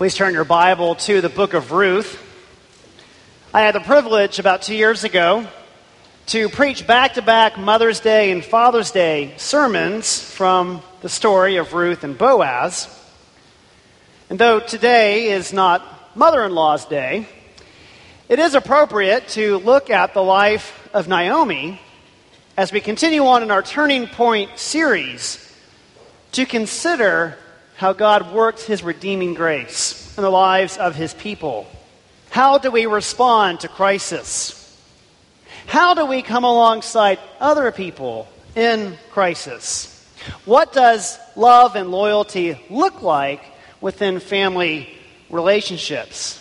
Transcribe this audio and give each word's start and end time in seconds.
Please 0.00 0.14
turn 0.14 0.32
your 0.32 0.46
Bible 0.46 0.94
to 0.94 1.20
the 1.20 1.28
book 1.28 1.52
of 1.52 1.72
Ruth. 1.72 2.18
I 3.52 3.60
had 3.60 3.74
the 3.74 3.80
privilege 3.80 4.38
about 4.38 4.62
two 4.62 4.74
years 4.74 5.04
ago 5.04 5.46
to 6.28 6.48
preach 6.48 6.86
back 6.86 7.12
to 7.14 7.20
back 7.20 7.58
Mother's 7.58 8.00
Day 8.00 8.30
and 8.30 8.42
Father's 8.42 8.92
Day 8.92 9.34
sermons 9.36 10.18
from 10.18 10.80
the 11.02 11.10
story 11.10 11.56
of 11.56 11.74
Ruth 11.74 12.02
and 12.02 12.16
Boaz. 12.16 12.88
And 14.30 14.38
though 14.38 14.58
today 14.58 15.32
is 15.32 15.52
not 15.52 16.16
mother 16.16 16.46
in 16.46 16.54
law's 16.54 16.86
day, 16.86 17.28
it 18.30 18.38
is 18.38 18.54
appropriate 18.54 19.28
to 19.28 19.58
look 19.58 19.90
at 19.90 20.14
the 20.14 20.22
life 20.22 20.88
of 20.94 21.08
Naomi 21.08 21.78
as 22.56 22.72
we 22.72 22.80
continue 22.80 23.26
on 23.26 23.42
in 23.42 23.50
our 23.50 23.62
Turning 23.62 24.06
Point 24.06 24.58
series 24.58 25.54
to 26.32 26.46
consider 26.46 27.36
how 27.80 27.94
God 27.94 28.34
works 28.34 28.66
his 28.66 28.82
redeeming 28.82 29.32
grace 29.32 30.14
in 30.18 30.22
the 30.22 30.28
lives 30.28 30.76
of 30.76 30.94
his 30.94 31.14
people. 31.14 31.66
How 32.28 32.58
do 32.58 32.70
we 32.70 32.84
respond 32.84 33.60
to 33.60 33.68
crisis? 33.68 34.78
How 35.64 35.94
do 35.94 36.04
we 36.04 36.20
come 36.20 36.44
alongside 36.44 37.18
other 37.40 37.72
people 37.72 38.28
in 38.54 38.98
crisis? 39.12 40.06
What 40.44 40.74
does 40.74 41.18
love 41.36 41.74
and 41.74 41.90
loyalty 41.90 42.60
look 42.68 43.00
like 43.00 43.42
within 43.80 44.20
family 44.20 44.94
relationships? 45.30 46.36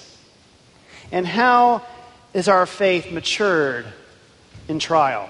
And 1.10 1.26
how 1.26 1.84
is 2.34 2.50
our 2.50 2.66
faith 2.66 3.14
matured 3.14 3.86
in 4.68 4.80
trial? 4.80 5.30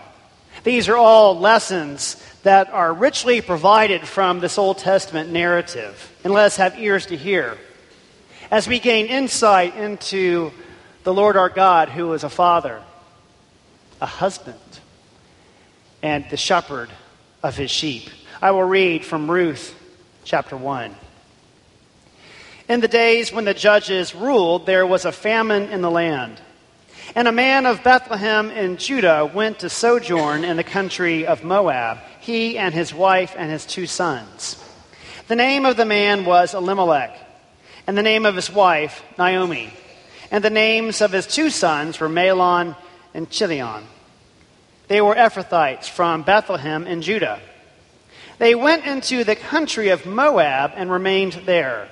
These 0.63 0.89
are 0.89 0.97
all 0.97 1.39
lessons 1.39 2.15
that 2.49 2.71
are 2.71 2.91
richly 2.91 3.41
provided 3.41 4.07
from 4.07 4.39
this 4.39 4.57
Old 4.57 4.79
Testament 4.79 5.29
narrative. 5.29 6.11
And 6.23 6.33
let 6.33 6.45
us 6.45 6.57
have 6.57 6.79
ears 6.79 7.05
to 7.05 7.15
hear. 7.15 7.59
As 8.49 8.67
we 8.67 8.79
gain 8.79 9.05
insight 9.05 9.75
into 9.75 10.51
the 11.03 11.13
Lord 11.13 11.37
our 11.37 11.49
God, 11.49 11.89
who 11.89 12.11
is 12.13 12.23
a 12.23 12.29
father, 12.29 12.81
a 14.01 14.07
husband, 14.07 14.57
and 16.01 16.25
the 16.31 16.37
shepherd 16.37 16.89
of 17.43 17.55
his 17.55 17.69
sheep. 17.69 18.09
I 18.41 18.49
will 18.49 18.63
read 18.63 19.05
from 19.05 19.29
Ruth 19.29 19.75
chapter 20.23 20.57
1. 20.57 20.95
In 22.67 22.79
the 22.79 22.87
days 22.87 23.31
when 23.31 23.45
the 23.45 23.53
judges 23.53 24.15
ruled, 24.15 24.65
there 24.65 24.87
was 24.87 25.05
a 25.05 25.11
famine 25.11 25.69
in 25.69 25.83
the 25.83 25.91
land. 25.91 26.41
And 27.13 27.27
a 27.27 27.31
man 27.31 27.67
of 27.67 27.83
Bethlehem 27.83 28.49
in 28.49 28.77
Judah 28.77 29.29
went 29.31 29.59
to 29.59 29.69
sojourn 29.69 30.43
in 30.43 30.57
the 30.57 30.63
country 30.63 31.27
of 31.27 31.43
Moab, 31.43 31.99
he 32.19 32.57
and 32.57 32.73
his 32.73 32.93
wife 32.93 33.35
and 33.37 33.51
his 33.51 33.65
two 33.65 33.87
sons. 33.87 34.63
The 35.27 35.35
name 35.35 35.65
of 35.65 35.77
the 35.77 35.85
man 35.85 36.25
was 36.25 36.53
Elimelech, 36.53 37.17
and 37.87 37.97
the 37.97 38.03
name 38.03 38.25
of 38.25 38.35
his 38.35 38.51
wife, 38.51 39.03
Naomi. 39.17 39.73
And 40.31 40.43
the 40.43 40.49
names 40.49 41.01
of 41.01 41.11
his 41.11 41.27
two 41.27 41.49
sons 41.49 41.99
were 41.99 42.09
Mahlon 42.09 42.75
and 43.13 43.29
Chilion. 43.29 43.83
They 44.87 45.01
were 45.01 45.15
Ephrathites 45.15 45.89
from 45.89 46.23
Bethlehem 46.23 46.87
in 46.87 47.01
Judah. 47.01 47.39
They 48.37 48.55
went 48.55 48.85
into 48.85 49.23
the 49.23 49.35
country 49.35 49.89
of 49.89 50.05
Moab 50.05 50.73
and 50.75 50.91
remained 50.91 51.33
there. 51.45 51.89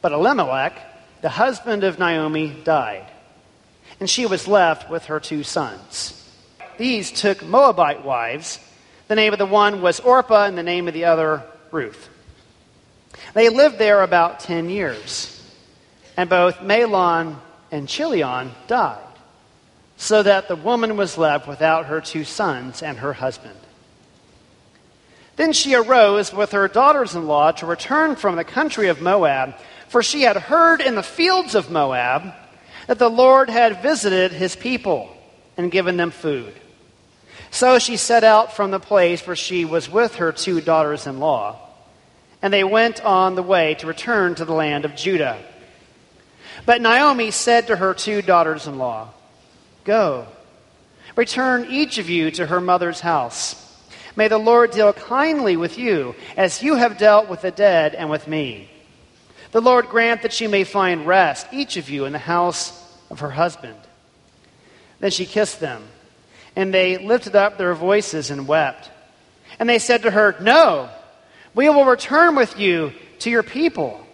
But 0.00 0.12
Elimelech, 0.12 0.78
the 1.22 1.28
husband 1.30 1.84
of 1.84 1.98
Naomi, 1.98 2.54
died 2.64 3.06
and 4.00 4.10
she 4.10 4.26
was 4.26 4.48
left 4.48 4.90
with 4.90 5.06
her 5.06 5.20
two 5.20 5.42
sons. 5.42 6.20
These 6.78 7.12
took 7.12 7.44
Moabite 7.44 8.04
wives. 8.04 8.58
The 9.08 9.14
name 9.14 9.32
of 9.32 9.38
the 9.38 9.46
one 9.46 9.82
was 9.82 10.00
Orpah, 10.00 10.44
and 10.44 10.56
the 10.56 10.62
name 10.62 10.88
of 10.88 10.94
the 10.94 11.04
other, 11.04 11.42
Ruth. 11.70 12.08
They 13.34 13.48
lived 13.48 13.78
there 13.78 14.02
about 14.02 14.40
ten 14.40 14.70
years, 14.70 15.42
and 16.16 16.30
both 16.30 16.60
Mahlon 16.60 17.36
and 17.70 17.88
Chilion 17.88 18.52
died, 18.66 18.98
so 19.96 20.22
that 20.22 20.48
the 20.48 20.56
woman 20.56 20.96
was 20.96 21.18
left 21.18 21.46
without 21.46 21.86
her 21.86 22.00
two 22.00 22.24
sons 22.24 22.82
and 22.82 22.98
her 22.98 23.12
husband. 23.12 23.58
Then 25.36 25.52
she 25.52 25.74
arose 25.74 26.32
with 26.32 26.52
her 26.52 26.68
daughters 26.68 27.14
in 27.14 27.26
law 27.26 27.50
to 27.52 27.66
return 27.66 28.14
from 28.16 28.36
the 28.36 28.44
country 28.44 28.88
of 28.88 29.00
Moab, 29.00 29.54
for 29.88 30.02
she 30.02 30.22
had 30.22 30.36
heard 30.36 30.80
in 30.80 30.94
the 30.94 31.02
fields 31.02 31.54
of 31.54 31.70
Moab 31.70 32.32
that 32.86 32.98
the 32.98 33.10
Lord 33.10 33.50
had 33.50 33.82
visited 33.82 34.32
his 34.32 34.54
people 34.54 35.14
and 35.56 35.70
given 35.70 35.96
them 35.96 36.10
food. 36.10 36.54
So 37.54 37.78
she 37.78 37.98
set 37.98 38.24
out 38.24 38.56
from 38.56 38.72
the 38.72 38.80
place 38.80 39.24
where 39.24 39.36
she 39.36 39.64
was 39.64 39.88
with 39.88 40.16
her 40.16 40.32
two 40.32 40.60
daughters 40.60 41.06
in 41.06 41.20
law, 41.20 41.60
and 42.42 42.52
they 42.52 42.64
went 42.64 43.04
on 43.04 43.36
the 43.36 43.44
way 43.44 43.74
to 43.76 43.86
return 43.86 44.34
to 44.34 44.44
the 44.44 44.52
land 44.52 44.84
of 44.84 44.96
Judah. 44.96 45.38
But 46.66 46.82
Naomi 46.82 47.30
said 47.30 47.68
to 47.68 47.76
her 47.76 47.94
two 47.94 48.22
daughters 48.22 48.66
in 48.66 48.76
law, 48.76 49.10
Go, 49.84 50.26
return 51.14 51.68
each 51.70 51.98
of 51.98 52.10
you 52.10 52.32
to 52.32 52.46
her 52.46 52.60
mother's 52.60 52.98
house. 52.98 53.54
May 54.16 54.26
the 54.26 54.36
Lord 54.36 54.72
deal 54.72 54.92
kindly 54.92 55.56
with 55.56 55.78
you, 55.78 56.16
as 56.36 56.60
you 56.60 56.74
have 56.74 56.98
dealt 56.98 57.28
with 57.28 57.42
the 57.42 57.52
dead 57.52 57.94
and 57.94 58.10
with 58.10 58.26
me. 58.26 58.68
The 59.52 59.62
Lord 59.62 59.86
grant 59.86 60.22
that 60.22 60.40
you 60.40 60.48
may 60.48 60.64
find 60.64 61.06
rest, 61.06 61.46
each 61.52 61.76
of 61.76 61.88
you, 61.88 62.04
in 62.04 62.12
the 62.12 62.18
house 62.18 62.72
of 63.10 63.20
her 63.20 63.30
husband. 63.30 63.78
Then 64.98 65.12
she 65.12 65.24
kissed 65.24 65.60
them, 65.60 65.84
and 66.56 66.72
they 66.72 66.98
lifted 66.98 67.34
up 67.34 67.58
their 67.58 67.74
voices 67.74 68.30
and 68.30 68.46
wept. 68.46 68.90
And 69.58 69.68
they 69.68 69.78
said 69.78 70.02
to 70.02 70.10
her, 70.10 70.36
No, 70.40 70.88
we 71.54 71.68
will 71.68 71.84
return 71.84 72.36
with 72.36 72.58
you 72.58 72.92
to 73.20 73.30
your 73.30 73.42
people. 73.42 74.04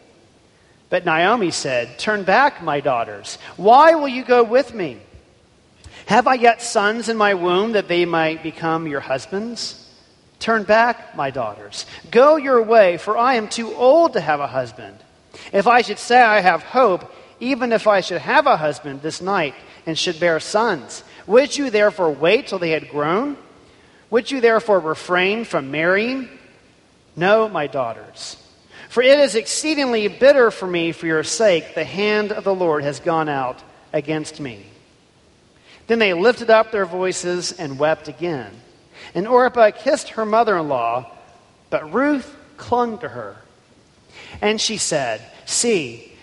But 0.89 1.05
Naomi 1.05 1.51
said, 1.51 1.99
Turn 1.99 2.25
back, 2.25 2.63
my 2.63 2.81
daughters. 2.81 3.39
Why 3.57 3.95
will 3.95 4.09
you 4.09 4.25
go 4.25 4.43
with 4.43 4.75
me? 4.75 4.99
Have 6.07 6.27
I 6.27 6.35
yet 6.35 6.61
sons 6.61 7.09
in 7.09 7.17
my 7.17 7.35
womb 7.35 7.73
that 7.73 7.89
they 7.89 8.05
might 8.05 8.43
become 8.43 8.89
your 8.89 9.01
husbands? 9.01 9.77
Turn 10.41 10.65
back, 10.65 11.15
my 11.15 11.31
daughters. 11.31 11.87
Go 12.11 12.37
your 12.37 12.63
way, 12.63 12.97
for 12.97 13.17
I 13.17 13.35
am 13.35 13.49
too 13.49 13.75
old 13.75 14.15
to 14.15 14.21
have 14.21 14.41
a 14.41 14.47
husband. 14.47 14.97
If 15.53 15.67
I 15.67 15.83
should 15.83 15.99
say 15.99 16.21
I 16.21 16.41
have 16.41 16.63
hope, 16.63 17.15
even 17.39 17.73
if 17.73 17.87
I 17.87 18.01
should 18.01 18.21
have 18.23 18.47
a 18.47 18.57
husband 18.57 19.03
this 19.03 19.21
night 19.21 19.55
and 19.87 19.97
should 19.97 20.19
bear 20.19 20.41
sons, 20.41 21.05
would 21.31 21.57
you 21.57 21.71
therefore 21.71 22.11
wait 22.11 22.49
till 22.49 22.59
they 22.59 22.71
had 22.71 22.91
grown? 22.91 23.37
Would 24.11 24.31
you 24.31 24.41
therefore 24.41 24.81
refrain 24.81 25.45
from 25.45 25.71
marrying? 25.71 26.29
No, 27.15 27.49
my 27.49 27.69
daughters. 27.69 28.37
For 28.89 29.03
it 29.03 29.21
is 29.21 29.37
exceedingly 29.37 30.09
bitter 30.09 30.51
for 30.51 30.67
me 30.67 30.91
for 30.91 31.07
your 31.07 31.23
sake. 31.23 31.77
The 31.77 31.85
hand 31.85 32.33
of 32.33 32.43
the 32.43 32.55
Lord 32.55 32.83
has 32.83 32.99
gone 32.99 33.29
out 33.29 33.63
against 33.93 34.41
me. 34.41 34.67
Then 35.87 36.01
they 36.01 36.13
lifted 36.13 36.51
up 36.51 36.73
their 36.73 36.87
voices 36.87 37.53
and 37.53 37.79
wept 37.79 38.09
again. 38.09 38.53
And 39.15 39.29
Orpah 39.29 39.71
kissed 39.71 40.11
her 40.11 40.27
mother 40.27 40.59
in 40.59 40.69
law, 40.69 41.11
but 41.71 41.95
Ruth 41.95 42.37
clung 42.57 42.99
to 42.99 43.09
her. 43.09 43.37
And 44.41 44.61
she 44.61 44.77
said, 44.77 45.23
See, 45.47 46.10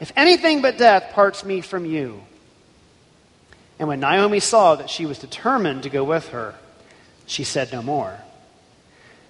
if 0.00 0.12
anything 0.16 0.62
but 0.62 0.78
death 0.78 1.12
parts 1.12 1.44
me 1.44 1.60
from 1.60 1.84
you. 1.84 2.20
And 3.78 3.88
when 3.88 4.00
Naomi 4.00 4.40
saw 4.40 4.74
that 4.74 4.90
she 4.90 5.06
was 5.06 5.18
determined 5.18 5.84
to 5.84 5.90
go 5.90 6.04
with 6.04 6.28
her, 6.30 6.54
she 7.26 7.44
said 7.44 7.72
no 7.72 7.82
more. 7.82 8.18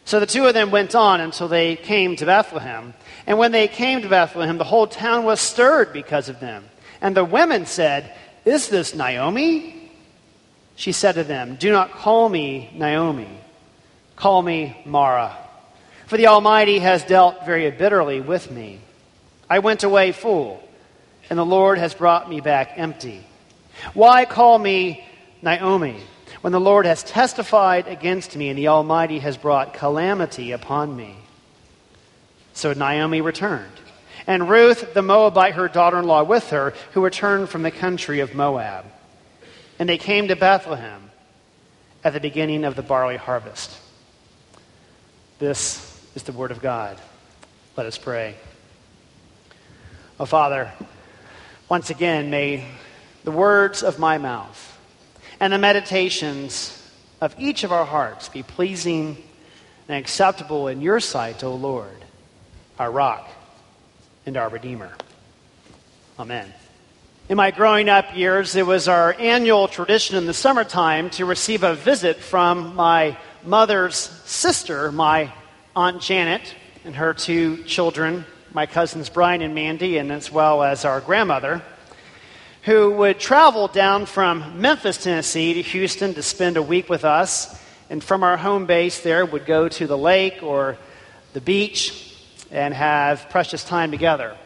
So 0.05 0.19
the 0.19 0.27
two 0.27 0.47
of 0.47 0.55
them 0.55 0.71
went 0.71 0.95
on 0.95 1.21
until 1.21 1.47
they 1.47 1.77
came 1.77 2.17
to 2.17 2.27
Bethlehem. 2.27 2.95
And 3.27 3.39
when 3.39 3.53
they 3.53 3.69
came 3.69 4.03
to 4.03 4.09
Bethlehem, 4.09 4.59
the 4.59 4.65
whole 4.65 4.87
town 4.87 5.25
was 5.25 5.41
stirred 5.41 5.93
because 5.93 6.29
of 6.29 6.41
them. 6.41 6.65
And 7.01 7.17
the 7.17 7.25
women 7.25 7.67
said, 7.67 8.13
Is 8.45 8.69
this 8.69 8.95
Naomi? 8.95 9.91
She 10.75 10.93
said 10.93 11.13
to 11.13 11.25
them, 11.25 11.57
Do 11.57 11.71
not 11.71 11.93
call 11.93 12.29
me 12.29 12.71
Naomi. 12.75 13.29
Call 14.17 14.43
me 14.43 14.83
Mara. 14.85 15.37
For 16.07 16.17
the 16.17 16.27
Almighty 16.27 16.81
has 16.81 17.05
dealt 17.05 17.47
very 17.47 17.71
bitterly 17.71 18.21
with 18.21 18.51
me. 18.51 18.81
I 19.51 19.59
went 19.59 19.83
away 19.83 20.13
full, 20.13 20.63
and 21.29 21.37
the 21.37 21.45
Lord 21.45 21.79
has 21.79 21.93
brought 21.93 22.31
me 22.31 22.41
back 22.41 22.75
empty. 22.77 23.27
Why 23.95 24.25
call 24.25 24.57
me 24.57 25.05
Naomi 25.43 25.97
when 26.41 26.53
the 26.53 26.61
Lord 26.61 26.87
has 26.87 27.03
testified 27.03 27.89
against 27.89 28.37
me 28.37 28.49
and 28.49 28.57
the 28.57 28.69
Almighty 28.69 29.19
has 29.19 29.37
brought 29.37 29.75
calamity 29.75 30.53
upon 30.53 30.97
me? 30.97 31.17
So 32.53 32.73
Naomi 32.73 33.21
returned, 33.21 33.73
and 34.29 34.49
Ruth 34.49 34.95
the 34.95 35.03
Moabite, 35.03 35.55
her 35.55 35.67
daughter 35.67 35.99
in 35.99 36.05
law, 36.05 36.23
with 36.23 36.51
her, 36.51 36.73
who 36.93 37.03
returned 37.03 37.49
from 37.49 37.63
the 37.63 37.71
country 37.73 38.21
of 38.21 38.35
Moab. 38.35 38.85
And 39.81 39.89
they 39.89 39.99
came 39.99 40.29
to 40.29 40.37
Bethlehem 40.37 41.11
at 42.05 42.13
the 42.13 42.21
beginning 42.21 42.65
of 42.65 42.77
the 42.77 42.83
barley 42.83 43.17
harvest. 43.17 43.77
This 45.41 46.01
is 46.15 46.23
the 46.23 46.33
word 46.33 46.51
of 46.51 46.61
God. 46.61 46.99
Let 47.77 47.87
us 47.87 47.99
pray. 47.99 48.37
Oh, 50.21 50.27
Father, 50.27 50.71
once 51.71 51.89
again, 51.89 52.29
may 52.29 52.67
the 53.25 53.31
words 53.31 53.83
of 53.83 53.99
my 53.99 54.19
mouth 54.19 54.79
and 55.41 55.51
the 55.51 55.57
meditations 55.57 56.77
of 57.23 57.35
each 57.39 57.65
of 57.65 57.73
our 57.73 57.87
hearts 57.87 58.29
be 58.29 58.43
pleasing 58.43 59.17
and 59.89 59.97
acceptable 59.97 60.69
in 60.69 60.83
your 60.83 61.01
sight, 61.01 61.43
O 61.43 61.55
Lord, 61.55 62.05
our 62.79 62.91
rock 62.91 63.31
and 64.27 64.37
our 64.37 64.51
Redeemer. 64.51 64.91
Amen. 66.19 66.53
In 67.31 67.39
my 67.39 67.51
growing 67.51 67.89
up 67.89 68.15
years, 68.15 68.55
it 68.57 68.67
was 68.67 68.89
our 68.89 69.15
annual 69.19 69.69
tradition 69.69 70.19
in 70.19 70.27
the 70.27 70.35
summertime 70.35 71.09
to 71.11 71.25
receive 71.25 71.63
a 71.63 71.75
visit 71.75 72.19
from 72.19 72.77
my 72.77 73.17
mother's 73.43 73.97
sister, 73.97 74.93
my 74.93 75.33
Aunt 75.75 76.03
Janet, 76.03 76.55
and 76.85 76.95
her 76.97 77.15
two 77.15 77.65
children, 77.65 78.27
my 78.53 78.67
cousins 78.67 79.09
Brian 79.09 79.43
and 79.43 79.55
Mandy, 79.55 79.99
and 79.99 80.11
as 80.11 80.31
well 80.31 80.63
as 80.63 80.85
our 80.85 81.01
grandmother 81.01 81.63
who 82.63 82.91
would 82.91 83.19
travel 83.19 83.69
down 83.69 84.05
from 84.07 84.61
Memphis, 84.61 85.03
Tennessee 85.03 85.55
to 85.55 85.63
Houston 85.63 86.15
to 86.15 86.23
spend 86.23 86.57
a 86.57 86.63
week 86.63 86.89
with 86.89 87.05
us. 87.05 87.59
And 87.89 88.05
from 88.05 88.23
our 88.23 88.37
home 88.37 88.67
base 88.67 89.01
there, 89.01 89.25
would 89.25 89.47
go 89.47 89.69
to 89.69 89.87
the 89.87 89.97
lake 89.97 90.43
or 90.43 90.77
the 91.33 91.41
beach 91.41 92.17
and 92.51 92.75
have 92.75 93.31
precious 93.31 93.65
time 93.65 93.91
together. 93.91 94.37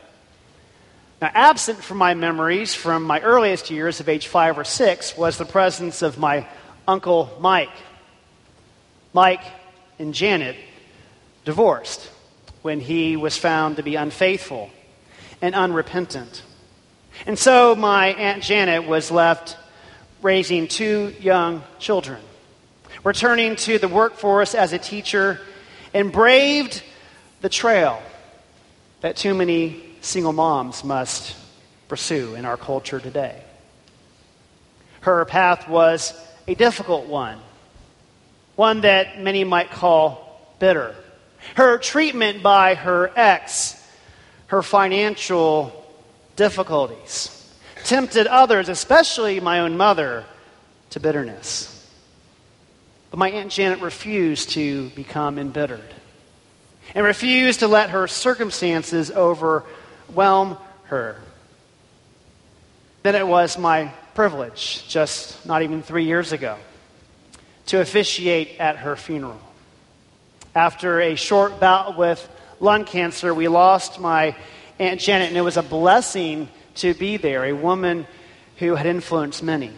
Now, 1.20 1.30
absent 1.34 1.82
from 1.82 1.98
my 1.98 2.14
memories 2.14 2.74
from 2.74 3.02
my 3.02 3.20
earliest 3.20 3.70
years 3.70 4.00
of 4.00 4.08
age 4.08 4.28
five 4.28 4.58
or 4.58 4.64
six 4.64 5.16
was 5.16 5.36
the 5.36 5.44
presence 5.44 6.02
of 6.02 6.18
my 6.18 6.46
uncle 6.86 7.36
Mike. 7.40 7.70
Mike 9.12 9.44
and 9.98 10.14
Janet 10.14 10.56
divorced 11.44 12.10
when 12.64 12.80
he 12.80 13.14
was 13.14 13.36
found 13.36 13.76
to 13.76 13.82
be 13.82 13.94
unfaithful 13.94 14.70
and 15.42 15.54
unrepentant. 15.54 16.42
And 17.26 17.38
so 17.38 17.74
my 17.74 18.06
Aunt 18.14 18.42
Janet 18.42 18.86
was 18.86 19.10
left 19.10 19.58
raising 20.22 20.66
two 20.66 21.14
young 21.20 21.62
children, 21.78 22.22
returning 23.04 23.56
to 23.56 23.78
the 23.78 23.86
workforce 23.86 24.54
as 24.54 24.72
a 24.72 24.78
teacher, 24.78 25.42
and 25.92 26.10
braved 26.10 26.82
the 27.42 27.50
trail 27.50 28.00
that 29.02 29.18
too 29.18 29.34
many 29.34 29.82
single 30.00 30.32
moms 30.32 30.82
must 30.84 31.36
pursue 31.86 32.34
in 32.34 32.46
our 32.46 32.56
culture 32.56 32.98
today. 32.98 33.42
Her 35.02 35.22
path 35.26 35.68
was 35.68 36.18
a 36.48 36.54
difficult 36.54 37.08
one, 37.08 37.40
one 38.56 38.80
that 38.80 39.20
many 39.20 39.44
might 39.44 39.70
call 39.70 40.56
bitter. 40.58 40.94
Her 41.54 41.78
treatment 41.78 42.42
by 42.42 42.74
her 42.74 43.10
ex, 43.14 43.80
her 44.48 44.62
financial 44.62 45.84
difficulties, 46.36 47.30
tempted 47.84 48.26
others, 48.26 48.68
especially 48.68 49.40
my 49.40 49.60
own 49.60 49.76
mother, 49.76 50.24
to 50.90 51.00
bitterness. 51.00 51.70
But 53.10 53.18
my 53.18 53.30
Aunt 53.30 53.52
Janet 53.52 53.80
refused 53.80 54.50
to 54.50 54.88
become 54.90 55.38
embittered 55.38 55.94
and 56.94 57.04
refused 57.04 57.60
to 57.60 57.68
let 57.68 57.90
her 57.90 58.06
circumstances 58.08 59.10
overwhelm 59.10 60.56
her. 60.84 61.20
Then 63.02 63.14
it 63.14 63.26
was 63.26 63.58
my 63.58 63.92
privilege, 64.14 64.86
just 64.88 65.44
not 65.46 65.62
even 65.62 65.82
three 65.82 66.04
years 66.04 66.32
ago, 66.32 66.56
to 67.66 67.80
officiate 67.80 68.58
at 68.58 68.78
her 68.78 68.96
funeral. 68.96 69.40
After 70.54 71.00
a 71.00 71.16
short 71.16 71.58
bout 71.58 71.98
with 71.98 72.28
lung 72.60 72.84
cancer, 72.84 73.34
we 73.34 73.48
lost 73.48 73.98
my 73.98 74.36
Aunt 74.78 75.00
Janet, 75.00 75.28
and 75.28 75.36
it 75.36 75.40
was 75.40 75.56
a 75.56 75.64
blessing 75.64 76.48
to 76.76 76.94
be 76.94 77.16
there, 77.16 77.44
a 77.44 77.52
woman 77.52 78.06
who 78.58 78.76
had 78.76 78.86
influenced 78.86 79.42
many. 79.42 79.72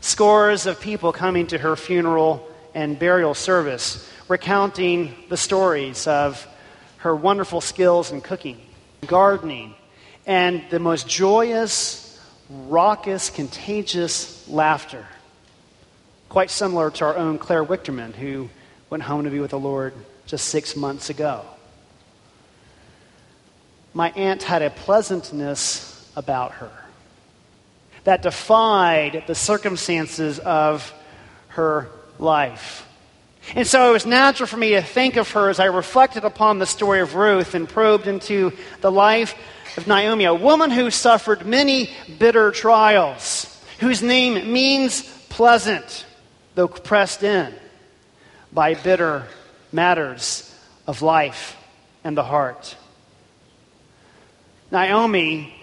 Scores 0.00 0.66
of 0.66 0.80
people 0.80 1.10
coming 1.10 1.48
to 1.48 1.58
her 1.58 1.74
funeral 1.74 2.48
and 2.76 2.96
burial 2.96 3.34
service, 3.34 4.08
recounting 4.28 5.16
the 5.30 5.36
stories 5.36 6.06
of 6.06 6.46
her 6.98 7.16
wonderful 7.16 7.60
skills 7.60 8.12
in 8.12 8.20
cooking, 8.20 8.60
gardening, 9.08 9.74
and 10.26 10.62
the 10.70 10.78
most 10.78 11.08
joyous, 11.08 12.20
raucous, 12.48 13.30
contagious 13.30 14.48
laughter. 14.48 15.04
Quite 16.28 16.50
similar 16.50 16.92
to 16.92 17.04
our 17.04 17.16
own 17.16 17.38
Claire 17.38 17.64
Wichterman, 17.64 18.12
who 18.14 18.48
went 18.90 19.02
home 19.02 19.24
to 19.24 19.30
be 19.30 19.40
with 19.40 19.50
the 19.50 19.58
Lord 19.58 19.94
just 20.26 20.46
six 20.46 20.76
months 20.76 21.10
ago 21.10 21.44
my 23.98 24.10
aunt 24.10 24.44
had 24.44 24.62
a 24.62 24.70
pleasantness 24.70 26.08
about 26.14 26.52
her 26.52 26.70
that 28.04 28.22
defied 28.22 29.24
the 29.26 29.34
circumstances 29.34 30.38
of 30.38 30.94
her 31.48 31.88
life. 32.18 32.86
And 33.56 33.66
so 33.66 33.90
it 33.90 33.92
was 33.92 34.06
natural 34.06 34.46
for 34.46 34.56
me 34.56 34.70
to 34.70 34.82
think 34.82 35.16
of 35.16 35.30
her 35.32 35.48
as 35.48 35.58
I 35.58 35.64
reflected 35.64 36.24
upon 36.24 36.58
the 36.58 36.66
story 36.66 37.00
of 37.00 37.16
Ruth 37.16 37.54
and 37.54 37.68
probed 37.68 38.06
into 38.06 38.52
the 38.82 38.92
life 38.92 39.34
of 39.76 39.86
Naomi, 39.86 40.26
a 40.26 40.34
woman 40.34 40.70
who 40.70 40.90
suffered 40.90 41.44
many 41.44 41.90
bitter 42.20 42.52
trials, 42.52 43.60
whose 43.80 44.00
name 44.00 44.52
means 44.52 45.02
pleasant, 45.28 46.04
though 46.54 46.68
pressed 46.68 47.22
in 47.22 47.52
by 48.52 48.74
bitter 48.74 49.26
matters 49.72 50.54
of 50.86 51.02
life 51.02 51.56
and 52.04 52.16
the 52.16 52.24
heart. 52.24 52.76
Naomi 54.70 55.54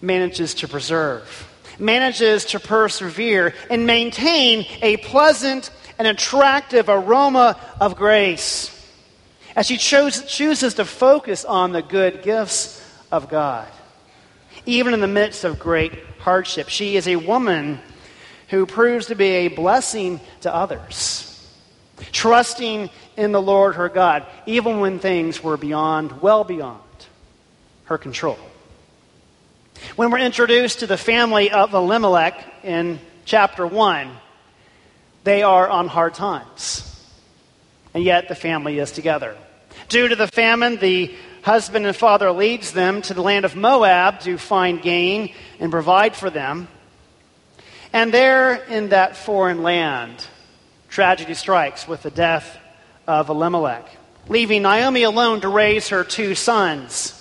manages 0.00 0.54
to 0.54 0.68
preserve, 0.68 1.48
manages 1.78 2.44
to 2.46 2.60
persevere, 2.60 3.54
and 3.70 3.86
maintain 3.86 4.66
a 4.82 4.96
pleasant 4.98 5.70
and 5.98 6.08
attractive 6.08 6.88
aroma 6.88 7.58
of 7.80 7.96
grace 7.96 8.78
as 9.54 9.66
she 9.66 9.76
chose, 9.76 10.24
chooses 10.24 10.74
to 10.74 10.84
focus 10.84 11.44
on 11.44 11.72
the 11.72 11.82
good 11.82 12.22
gifts 12.22 12.82
of 13.10 13.28
God. 13.28 13.68
Even 14.64 14.94
in 14.94 15.00
the 15.00 15.08
midst 15.08 15.44
of 15.44 15.58
great 15.58 15.92
hardship, 16.18 16.68
she 16.68 16.96
is 16.96 17.06
a 17.06 17.16
woman 17.16 17.78
who 18.48 18.66
proves 18.66 19.06
to 19.06 19.14
be 19.14 19.24
a 19.24 19.48
blessing 19.48 20.20
to 20.42 20.54
others, 20.54 21.31
trusting 22.10 22.90
in 23.16 23.32
the 23.32 23.42
Lord 23.42 23.76
her 23.76 23.88
God, 23.88 24.26
even 24.46 24.80
when 24.80 24.98
things 24.98 25.42
were 25.42 25.56
beyond, 25.56 26.22
well 26.22 26.44
beyond 26.44 26.80
her 27.84 27.98
control. 27.98 28.38
When 29.96 30.10
we're 30.10 30.18
introduced 30.18 30.80
to 30.80 30.86
the 30.86 30.96
family 30.96 31.50
of 31.50 31.74
Elimelech 31.74 32.42
in 32.62 32.98
chapter 33.24 33.66
1, 33.66 34.10
they 35.24 35.42
are 35.42 35.68
on 35.68 35.88
hard 35.88 36.14
times. 36.14 36.88
And 37.94 38.02
yet 38.02 38.28
the 38.28 38.34
family 38.34 38.78
is 38.78 38.92
together. 38.92 39.36
Due 39.88 40.08
to 40.08 40.16
the 40.16 40.26
famine, 40.26 40.76
the 40.76 41.14
husband 41.42 41.86
and 41.86 41.94
father 41.94 42.32
leads 42.32 42.72
them 42.72 43.02
to 43.02 43.14
the 43.14 43.22
land 43.22 43.44
of 43.44 43.56
Moab 43.56 44.20
to 44.20 44.38
find 44.38 44.80
gain 44.80 45.34
and 45.60 45.70
provide 45.70 46.16
for 46.16 46.30
them. 46.30 46.68
And 47.92 48.12
there 48.12 48.54
in 48.54 48.90
that 48.90 49.16
foreign 49.16 49.62
land, 49.62 50.26
tragedy 50.92 51.34
strikes 51.34 51.88
with 51.88 52.02
the 52.02 52.10
death 52.10 52.56
of 53.08 53.30
Elimelech, 53.30 53.88
leaving 54.28 54.62
Naomi 54.62 55.02
alone 55.02 55.40
to 55.40 55.48
raise 55.48 55.88
her 55.88 56.04
two 56.04 56.36
sons. 56.36 57.18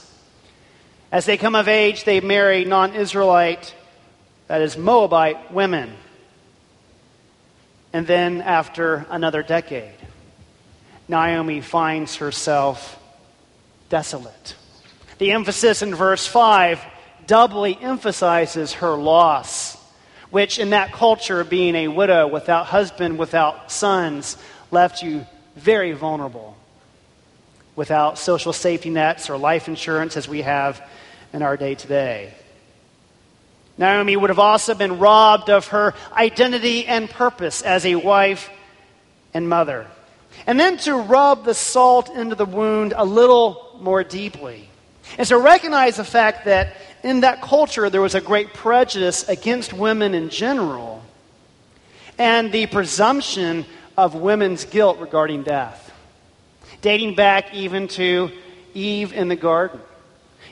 As 1.12 1.26
they 1.26 1.38
come 1.38 1.56
of 1.56 1.68
age, 1.68 2.04
they 2.04 2.20
marry 2.22 2.66
non 2.66 2.94
Israelite 2.94 3.74
that 4.52 4.62
is, 4.62 4.78
Moabite 4.78 5.54
women. 5.54 5.94
And 7.94 8.06
then, 8.06 8.42
after 8.42 9.06
another 9.10 9.44
decade, 9.44 9.96
Naomi 11.08 11.62
finds 11.62 12.18
herself 12.18 13.02
desolate. 13.88 14.56
The 15.20 15.32
emphasis 15.32 15.82
in 15.82 15.96
verse 15.96 16.28
5 16.28 16.84
doubly 17.28 17.78
emphasizes 17.82 18.74
her 18.74 18.98
loss, 18.98 19.71
which 20.32 20.58
in 20.58 20.72
that 20.72 20.92
culture, 20.92 21.44
being 21.44 21.76
a 21.76 21.88
widow 21.88 22.28
without 22.28 22.66
husband, 22.66 23.20
without 23.20 23.72
sons, 23.72 24.38
left 24.72 25.04
you 25.04 25.26
very 25.56 25.92
vulnerable, 25.92 26.58
without 27.76 28.18
social 28.18 28.54
safety 28.54 28.90
nets 28.90 29.30
or 29.30 29.38
life 29.38 29.68
insurance 29.68 30.18
as 30.18 30.28
we 30.28 30.42
have 30.42 30.82
in 31.34 31.42
our 31.42 31.58
day 31.58 31.76
today. 31.76 32.34
Naomi 33.78 34.16
would 34.16 34.30
have 34.30 34.40
also 34.40 34.74
been 34.74 35.00
robbed 35.00 35.50
of 35.50 35.68
her 35.68 35.94
identity 36.14 36.86
and 36.86 37.10
purpose 37.10 37.62
as 37.62 37.86
a 37.86 37.96
wife 37.96 38.50
and 39.34 39.48
mother. 39.50 39.88
And 40.48 40.60
then 40.60 40.78
to 40.78 40.96
rub 40.96 41.46
the 41.46 41.54
salt 41.54 42.10
into 42.10 42.36
the 42.36 42.46
wound 42.46 42.94
a 42.96 43.06
little 43.06 43.78
more 43.82 44.04
deeply. 44.04 44.70
And 45.18 45.28
to 45.28 45.38
recognize 45.38 45.98
the 45.98 46.04
fact 46.04 46.46
that 46.46 46.76
in 47.04 47.22
that 47.22 47.42
culture 47.42 47.90
there 47.90 48.02
was 48.02 48.16
a 48.16 48.22
great 48.22 48.54
prejudice 48.54 49.28
against 49.28 49.74
women 49.74 50.14
in 50.14 50.30
general 50.30 51.04
and 52.18 52.52
the 52.52 52.68
presumption 52.68 53.66
of 53.98 54.16
women's 54.16 54.66
guilt 54.66 55.00
regarding 55.00 55.44
death, 55.44 55.92
dating 56.82 57.16
back 57.16 57.54
even 57.54 57.88
to 57.88 58.32
Eve 58.74 59.14
in 59.14 59.28
the 59.28 59.36
garden. 59.36 59.80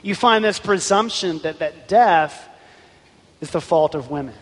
You 0.02 0.14
find 0.14 0.44
this 0.44 0.58
presumption 0.58 1.38
that, 1.40 1.58
that 1.58 1.88
death 1.88 2.48
is 3.40 3.50
the 3.50 3.60
fault 3.60 3.94
of 3.94 4.10
women. 4.10 4.34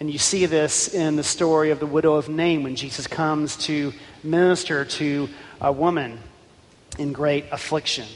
And 0.00 0.10
you 0.10 0.18
see 0.18 0.46
this 0.46 0.94
in 0.94 1.16
the 1.16 1.24
story 1.24 1.70
of 1.70 1.80
the 1.80 1.86
widow 1.86 2.14
of 2.14 2.28
Nain 2.28 2.62
when 2.62 2.76
Jesus 2.76 3.06
comes 3.06 3.56
to 3.66 3.92
minister 4.22 4.84
to 4.84 5.28
a 5.60 5.72
woman 5.72 6.20
in 6.98 7.12
great 7.12 7.46
affliction. 7.50 8.06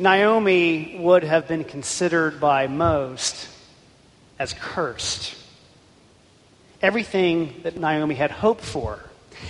Naomi 0.00 0.96
would 0.98 1.24
have 1.24 1.46
been 1.46 1.62
considered 1.62 2.40
by 2.40 2.66
most 2.68 3.48
as 4.38 4.54
cursed. 4.54 5.34
Everything 6.80 7.60
that 7.64 7.76
Naomi 7.76 8.14
had 8.14 8.30
hoped 8.30 8.64
for, 8.64 8.98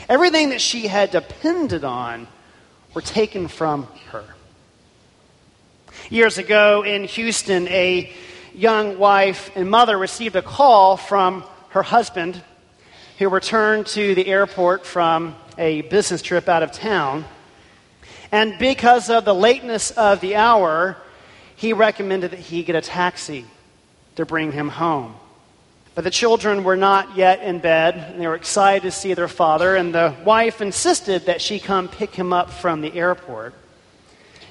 everything 0.09 0.49
that 0.49 0.61
she 0.61 0.89
had 0.89 1.13
depended 1.13 1.85
on, 1.85 2.27
were 2.95 3.01
taken 3.01 3.47
from 3.47 3.87
her. 4.09 4.25
Years 6.09 6.37
ago 6.37 6.83
in 6.83 7.05
Houston, 7.05 7.69
a 7.69 8.13
young 8.53 8.99
wife 8.99 9.53
and 9.55 9.71
mother 9.71 9.97
received 9.97 10.35
a 10.35 10.43
call 10.43 10.97
from 10.97 11.45
her 11.69 11.85
husband 11.85 12.43
who 13.19 13.29
returned 13.29 13.87
to 13.87 14.17
the 14.17 14.27
airport 14.27 14.85
from 14.85 15.37
a 15.57 15.83
business 15.83 16.23
trip 16.23 16.49
out 16.49 16.65
of 16.65 16.73
town. 16.73 17.25
And 18.33 18.59
because 18.59 19.11
of 19.11 19.25
the 19.25 19.35
lateness 19.35 19.91
of 19.91 20.21
the 20.21 20.37
hour, 20.37 20.97
he 21.57 21.73
recommended 21.73 22.31
that 22.31 22.39
he 22.39 22.63
get 22.63 22.77
a 22.77 22.81
taxi 22.81 23.45
to 24.17 24.25
bring 24.25 24.53
him 24.53 24.69
home. 24.69 25.15
But 25.95 26.05
the 26.05 26.11
children 26.11 26.63
were 26.63 26.77
not 26.77 27.17
yet 27.17 27.43
in 27.43 27.59
bed, 27.59 27.97
and 27.97 28.21
they 28.21 28.27
were 28.27 28.37
excited 28.37 28.83
to 28.83 28.91
see 28.93 29.15
their 29.15 29.29
father, 29.29 29.75
and 29.75 29.93
the 29.93 30.15
wife 30.25 30.63
insisted 30.63 31.27
that 31.27 31.43
she 31.43 31.59
come 31.59 31.89
pick 31.89 32.15
him 32.15 32.33
up 32.33 32.51
from 32.51 32.81
the 32.81 32.95
airport. 32.95 33.55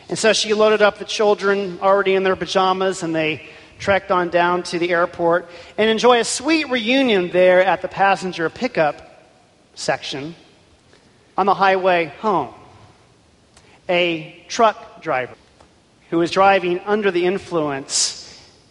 And 0.10 0.18
so 0.18 0.34
she 0.34 0.54
loaded 0.54 0.82
up 0.82 0.98
the 0.98 1.06
children 1.06 1.80
already 1.82 2.16
in 2.16 2.24
their 2.24 2.36
pajamas, 2.36 3.04
and 3.04 3.16
they 3.16 3.48
trekked 3.80 4.12
on 4.12 4.30
down 4.30 4.64
to 4.64 4.78
the 4.78 4.92
airport 4.92 5.48
and 5.78 5.90
enjoy 5.90 6.20
a 6.20 6.26
sweet 6.26 6.70
reunion 6.70 7.30
there 7.32 7.64
at 7.64 7.82
the 7.82 7.88
passenger 7.88 8.50
pickup 8.50 9.26
section 9.74 10.36
on 11.38 11.46
the 11.46 11.54
highway 11.54 12.12
home. 12.20 12.54
A 13.90 14.46
truck 14.48 15.02
driver 15.02 15.36
who 16.10 16.20
was 16.20 16.32
driving 16.32 16.80
under 16.82 17.12
the 17.12 17.26
influence 17.26 18.16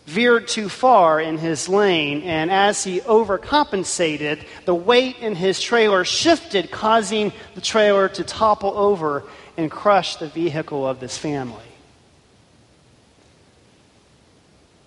veered 0.06 0.48
too 0.48 0.70
far 0.70 1.20
in 1.20 1.36
his 1.36 1.68
lane, 1.68 2.22
and 2.22 2.50
as 2.50 2.82
he 2.82 3.00
overcompensated, 3.00 4.42
the 4.64 4.74
weight 4.74 5.18
in 5.18 5.34
his 5.34 5.60
trailer 5.60 6.02
shifted, 6.04 6.70
causing 6.70 7.32
the 7.54 7.60
trailer 7.60 8.08
to 8.08 8.24
topple 8.24 8.72
over 8.78 9.24
and 9.58 9.70
crush 9.70 10.16
the 10.16 10.28
vehicle 10.28 10.86
of 10.86 10.98
this 10.98 11.18
family. 11.18 11.60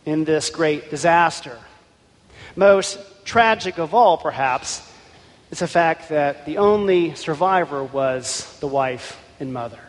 In 0.06 0.24
this 0.24 0.50
great 0.50 0.90
disaster. 0.90 1.60
Most 2.56 2.98
tragic 3.24 3.78
of 3.78 3.94
all, 3.94 4.18
perhaps, 4.18 4.82
is 5.52 5.60
the 5.60 5.68
fact 5.68 6.10
that 6.10 6.48
the 6.48 6.58
only 6.58 7.14
survivor 7.14 7.84
was 7.84 8.58
the 8.60 8.68
wife 8.68 9.24
and 9.40 9.54
mother, 9.54 9.80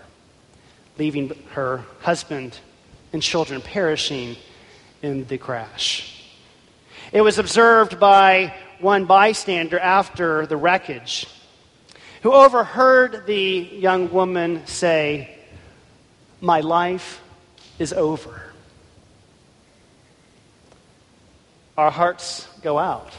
leaving 0.99 1.30
her 1.52 1.84
husband 2.00 2.58
and 3.12 3.22
children 3.22 3.61
perishing 3.61 4.37
in 5.02 5.26
the 5.26 5.38
crash. 5.38 6.22
It 7.12 7.20
was 7.20 7.38
observed 7.38 8.00
by 8.00 8.54
one 8.80 9.04
bystander 9.04 9.78
after 9.78 10.46
the 10.46 10.56
wreckage 10.56 11.26
who 12.22 12.32
overheard 12.32 13.26
the 13.26 13.68
young 13.72 14.12
woman 14.12 14.66
say, 14.66 15.37
My 16.40 16.61
life 16.61 17.20
is 17.78 17.92
over. 17.92 18.42
Our 21.76 21.90
hearts 21.90 22.46
go 22.62 22.78
out 22.78 23.12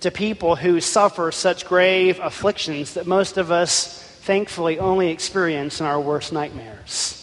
to 0.00 0.10
people 0.10 0.56
who 0.56 0.80
suffer 0.80 1.30
such 1.32 1.66
grave 1.66 2.18
afflictions 2.22 2.94
that 2.94 3.06
most 3.06 3.36
of 3.36 3.50
us 3.50 4.13
thankfully 4.24 4.78
only 4.78 5.10
experience 5.10 5.80
in 5.80 5.86
our 5.86 6.00
worst 6.00 6.32
nightmares. 6.32 7.20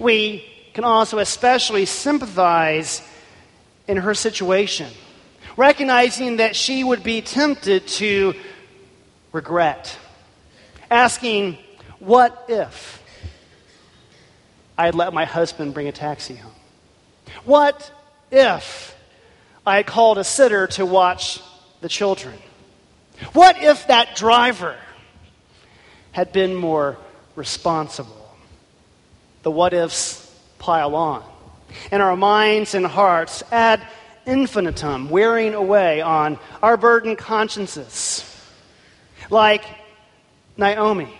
We 0.00 0.42
can 0.72 0.84
also 0.84 1.18
especially 1.18 1.84
sympathize 1.84 3.02
in 3.86 3.98
her 3.98 4.14
situation, 4.14 4.90
recognizing 5.54 6.38
that 6.38 6.56
she 6.56 6.82
would 6.82 7.02
be 7.02 7.20
tempted 7.20 7.86
to 7.88 8.34
regret. 9.32 9.98
Asking, 10.90 11.58
what 11.98 12.46
if 12.48 13.02
I 14.78 14.86
had 14.86 14.94
let 14.94 15.12
my 15.12 15.26
husband 15.26 15.74
bring 15.74 15.88
a 15.88 15.92
taxi 15.92 16.36
home? 16.36 16.52
What 17.44 17.92
if 18.30 18.96
I 19.66 19.76
had 19.76 19.86
called 19.86 20.16
a 20.16 20.24
sitter 20.24 20.68
to 20.68 20.86
watch 20.86 21.42
the 21.82 21.88
children? 21.90 22.38
What 23.34 23.62
if 23.62 23.88
that 23.88 24.16
driver 24.16 24.76
had 26.18 26.32
been 26.32 26.52
more 26.52 26.98
responsible? 27.36 28.28
The 29.44 29.52
what 29.52 29.72
ifs 29.72 30.28
pile 30.58 30.96
on. 30.96 31.22
And 31.92 32.02
our 32.02 32.16
minds 32.16 32.74
and 32.74 32.84
hearts 32.84 33.44
ad 33.52 33.86
infinitum, 34.26 35.10
wearing 35.10 35.54
away 35.54 36.00
on 36.00 36.40
our 36.60 36.76
burdened 36.76 37.18
consciences 37.18 38.24
like 39.30 39.64
Naomi, 40.56 41.14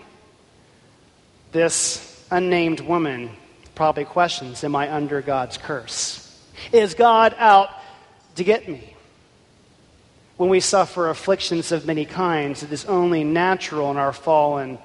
this 1.53 2.27
unnamed 2.29 2.81
woman 2.81 3.29
probably 3.75 4.03
questions 4.03 4.65
Am 4.65 4.75
I 4.75 4.93
under 4.93 5.21
God's 5.21 5.57
curse? 5.57 6.43
Is 6.73 6.93
God 6.93 7.33
out 7.37 7.69
to 8.35 8.43
get 8.43 8.67
me? 8.67 8.97
When 10.35 10.49
we 10.49 10.59
suffer 10.59 11.09
afflictions 11.09 11.71
of 11.71 11.85
many 11.85 12.03
kinds, 12.03 12.63
it 12.63 12.73
is 12.73 12.83
only 12.83 13.23
natural 13.23 13.91
in 13.91 13.97
our 13.97 14.11
fallen 14.11 14.77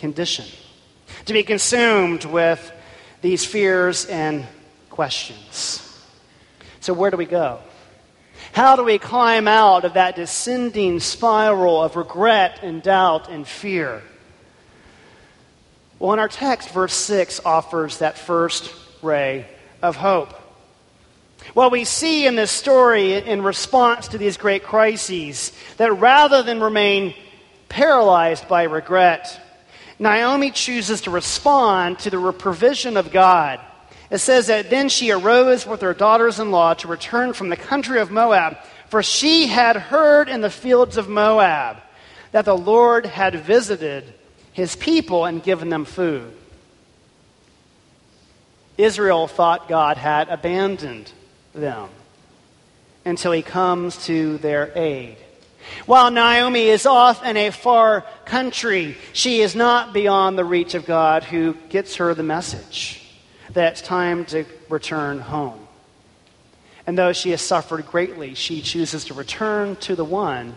condition 0.00 0.46
to 1.26 1.32
be 1.32 1.42
consumed 1.42 2.24
with 2.24 2.72
these 3.22 3.44
fears 3.44 4.06
and 4.06 4.46
questions. 4.88 5.86
So, 6.80 6.94
where 6.94 7.10
do 7.10 7.16
we 7.16 7.26
go? 7.26 7.60
How 8.52 8.74
do 8.74 8.82
we 8.82 8.98
climb 8.98 9.46
out 9.46 9.84
of 9.84 9.94
that 9.94 10.16
descending 10.16 10.98
spiral 10.98 11.82
of 11.82 11.94
regret 11.94 12.60
and 12.62 12.82
doubt 12.82 13.28
and 13.28 13.46
fear? 13.46 14.02
Well, 15.98 16.14
in 16.14 16.18
our 16.18 16.28
text, 16.28 16.70
verse 16.70 16.94
6 16.94 17.42
offers 17.44 17.98
that 17.98 18.16
first 18.18 18.74
ray 19.02 19.46
of 19.82 19.96
hope. 19.96 20.34
What 21.54 21.72
we 21.72 21.84
see 21.84 22.26
in 22.26 22.36
this 22.36 22.50
story 22.50 23.14
in 23.14 23.42
response 23.42 24.08
to 24.08 24.18
these 24.18 24.36
great 24.36 24.62
crises, 24.62 25.52
that 25.76 25.92
rather 25.92 26.42
than 26.42 26.60
remain 26.60 27.14
paralyzed 27.68 28.48
by 28.48 28.64
regret, 28.64 29.38
Naomi 30.00 30.50
chooses 30.50 31.02
to 31.02 31.10
respond 31.10 32.00
to 32.00 32.10
the 32.10 32.32
provision 32.32 32.96
of 32.96 33.12
God 33.12 33.60
it 34.10 34.18
says 34.18 34.48
that 34.48 34.70
then 34.70 34.88
she 34.88 35.12
arose 35.12 35.66
with 35.66 35.80
her 35.82 35.94
daughters 35.94 36.40
in 36.40 36.50
law 36.50 36.74
to 36.74 36.88
return 36.88 37.32
from 37.32 37.48
the 37.48 37.56
country 37.56 38.00
of 38.00 38.10
Moab, 38.10 38.58
for 38.88 39.02
she 39.04 39.46
had 39.46 39.76
heard 39.76 40.28
in 40.28 40.40
the 40.40 40.50
fields 40.50 40.96
of 40.96 41.08
Moab 41.08 41.76
that 42.32 42.44
the 42.44 42.56
Lord 42.56 43.06
had 43.06 43.36
visited 43.36 44.04
his 44.52 44.74
people 44.74 45.24
and 45.24 45.42
given 45.42 45.68
them 45.68 45.84
food. 45.84 46.32
Israel 48.76 49.28
thought 49.28 49.68
God 49.68 49.96
had 49.96 50.28
abandoned 50.28 51.12
them 51.54 51.88
until 53.04 53.30
he 53.30 53.42
comes 53.42 54.04
to 54.06 54.38
their 54.38 54.72
aid. 54.76 55.18
While 55.86 56.10
Naomi 56.10 56.68
is 56.68 56.86
off 56.86 57.24
in 57.24 57.36
a 57.36 57.50
far 57.50 58.04
country, 58.24 58.96
she 59.12 59.40
is 59.40 59.54
not 59.54 59.92
beyond 59.92 60.38
the 60.38 60.44
reach 60.44 60.74
of 60.74 60.86
God 60.86 61.24
who 61.24 61.54
gets 61.68 61.96
her 61.96 62.14
the 62.14 62.22
message 62.22 63.06
that 63.52 63.72
it's 63.72 63.82
time 63.82 64.24
to 64.26 64.44
return 64.68 65.20
home. 65.20 65.66
And 66.86 66.96
though 66.96 67.12
she 67.12 67.30
has 67.30 67.40
suffered 67.40 67.86
greatly, 67.86 68.34
she 68.34 68.62
chooses 68.62 69.06
to 69.06 69.14
return 69.14 69.76
to 69.76 69.94
the 69.94 70.04
one 70.04 70.56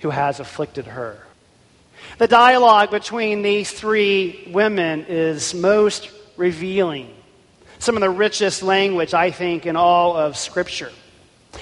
who 0.00 0.10
has 0.10 0.40
afflicted 0.40 0.86
her. 0.86 1.18
The 2.18 2.28
dialogue 2.28 2.90
between 2.90 3.42
these 3.42 3.70
three 3.70 4.50
women 4.52 5.06
is 5.08 5.54
most 5.54 6.10
revealing. 6.36 7.14
Some 7.78 7.96
of 7.96 8.00
the 8.00 8.10
richest 8.10 8.62
language, 8.62 9.14
I 9.14 9.30
think, 9.30 9.66
in 9.66 9.76
all 9.76 10.16
of 10.16 10.36
Scripture. 10.36 10.92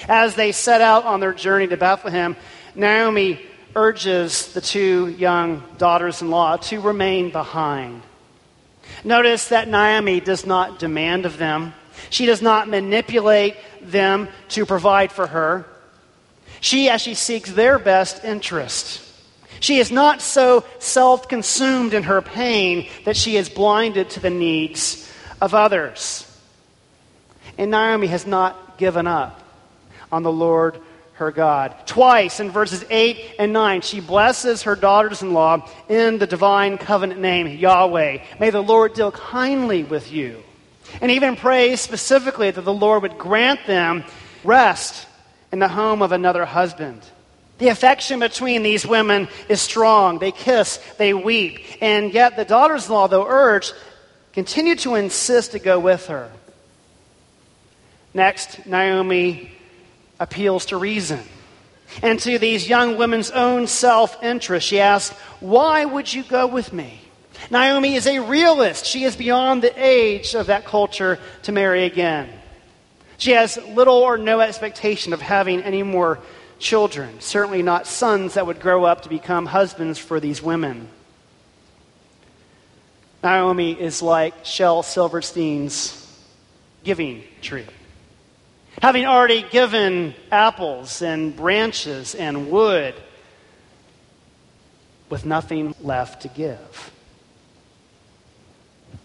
As 0.07 0.35
they 0.35 0.51
set 0.51 0.81
out 0.81 1.05
on 1.05 1.19
their 1.19 1.33
journey 1.33 1.67
to 1.67 1.77
Bethlehem, 1.77 2.35
Naomi 2.75 3.41
urges 3.75 4.53
the 4.53 4.61
two 4.61 5.07
young 5.09 5.63
daughters 5.77 6.21
in 6.21 6.29
law 6.29 6.57
to 6.57 6.79
remain 6.81 7.31
behind. 7.31 8.01
Notice 9.03 9.49
that 9.49 9.67
Naomi 9.67 10.19
does 10.19 10.45
not 10.45 10.79
demand 10.79 11.25
of 11.25 11.37
them, 11.37 11.73
she 12.09 12.25
does 12.25 12.41
not 12.41 12.67
manipulate 12.67 13.55
them 13.81 14.27
to 14.49 14.65
provide 14.65 15.11
for 15.11 15.27
her. 15.27 15.65
She 16.61 16.89
actually 16.89 17.15
seeks 17.15 17.51
their 17.51 17.79
best 17.79 18.23
interest. 18.23 19.03
She 19.59 19.77
is 19.77 19.91
not 19.91 20.21
so 20.21 20.63
self 20.79 21.27
consumed 21.27 21.93
in 21.93 22.03
her 22.03 22.21
pain 22.21 22.89
that 23.05 23.17
she 23.17 23.37
is 23.37 23.49
blinded 23.49 24.11
to 24.11 24.19
the 24.19 24.29
needs 24.29 25.11
of 25.41 25.53
others. 25.53 26.23
And 27.57 27.71
Naomi 27.71 28.07
has 28.07 28.27
not 28.27 28.77
given 28.77 29.07
up 29.07 29.46
on 30.11 30.23
the 30.23 30.31
Lord 30.31 30.79
her 31.17 31.31
God. 31.31 31.75
Twice 31.87 32.39
in 32.39 32.51
verses 32.51 32.85
8 32.89 33.35
and 33.39 33.51
9, 33.51 33.81
she 33.81 33.99
blesses 33.99 34.63
her 34.63 34.75
daughters 34.75 35.21
in 35.23 35.33
law 35.33 35.67
in 35.89 36.19
the 36.19 36.27
divine 36.27 36.77
covenant 36.77 37.19
name, 37.19 37.47
Yahweh. 37.47 38.19
May 38.39 38.49
the 38.51 38.61
Lord 38.61 38.93
deal 38.93 39.11
kindly 39.11 39.83
with 39.83 40.11
you. 40.11 40.43
And 41.01 41.11
even 41.11 41.35
prays 41.35 41.81
specifically 41.81 42.51
that 42.51 42.61
the 42.61 42.73
Lord 42.73 43.01
would 43.01 43.17
grant 43.17 43.65
them 43.65 44.03
rest 44.43 45.07
in 45.51 45.59
the 45.59 45.67
home 45.67 46.01
of 46.01 46.11
another 46.11 46.45
husband. 46.45 47.01
The 47.57 47.69
affection 47.69 48.19
between 48.19 48.61
these 48.61 48.85
women 48.85 49.27
is 49.49 49.59
strong. 49.59 50.19
They 50.19 50.31
kiss, 50.31 50.77
they 50.99 51.15
weep. 51.15 51.59
And 51.81 52.13
yet 52.13 52.35
the 52.35 52.45
daughters 52.45 52.87
in 52.87 52.93
law, 52.93 53.07
though 53.07 53.27
urged, 53.27 53.73
continue 54.33 54.75
to 54.75 54.93
insist 54.93 55.53
to 55.53 55.59
go 55.59 55.79
with 55.79 56.05
her. 56.07 56.31
Next, 58.13 58.67
Naomi 58.67 59.56
appeals 60.19 60.67
to 60.67 60.77
reason. 60.77 61.23
And 62.01 62.19
to 62.19 62.37
these 62.37 62.67
young 62.67 62.97
women's 62.97 63.31
own 63.31 63.67
self 63.67 64.21
interest, 64.21 64.67
she 64.67 64.79
asks, 64.79 65.15
Why 65.39 65.85
would 65.85 66.13
you 66.13 66.23
go 66.23 66.47
with 66.47 66.73
me? 66.73 67.01
Naomi 67.49 67.95
is 67.95 68.07
a 68.07 68.19
realist. 68.19 68.85
She 68.85 69.03
is 69.03 69.15
beyond 69.15 69.61
the 69.61 69.73
age 69.77 70.35
of 70.35 70.47
that 70.47 70.65
culture 70.65 71.19
to 71.43 71.51
marry 71.51 71.85
again. 71.85 72.29
She 73.17 73.31
has 73.31 73.57
little 73.69 73.95
or 73.95 74.17
no 74.17 74.41
expectation 74.41 75.13
of 75.13 75.21
having 75.21 75.61
any 75.61 75.81
more 75.83 76.19
children, 76.59 77.19
certainly 77.19 77.63
not 77.63 77.87
sons 77.87 78.33
that 78.33 78.45
would 78.45 78.59
grow 78.59 78.83
up 78.83 79.03
to 79.03 79.09
become 79.09 79.45
husbands 79.45 79.97
for 79.97 80.19
these 80.19 80.41
women. 80.41 80.89
Naomi 83.23 83.79
is 83.79 84.01
like 84.01 84.45
Shel 84.45 84.83
Silverstein's 84.83 86.03
giving 86.83 87.23
tree. 87.41 87.65
Having 88.81 89.05
already 89.05 89.41
given 89.43 90.13
apples 90.31 91.01
and 91.01 91.35
branches 91.35 92.13
and 92.13 92.51
wood, 92.51 92.93
with 95.09 95.25
nothing 95.25 95.73
left 95.81 96.23
to 96.23 96.27
give. 96.27 96.91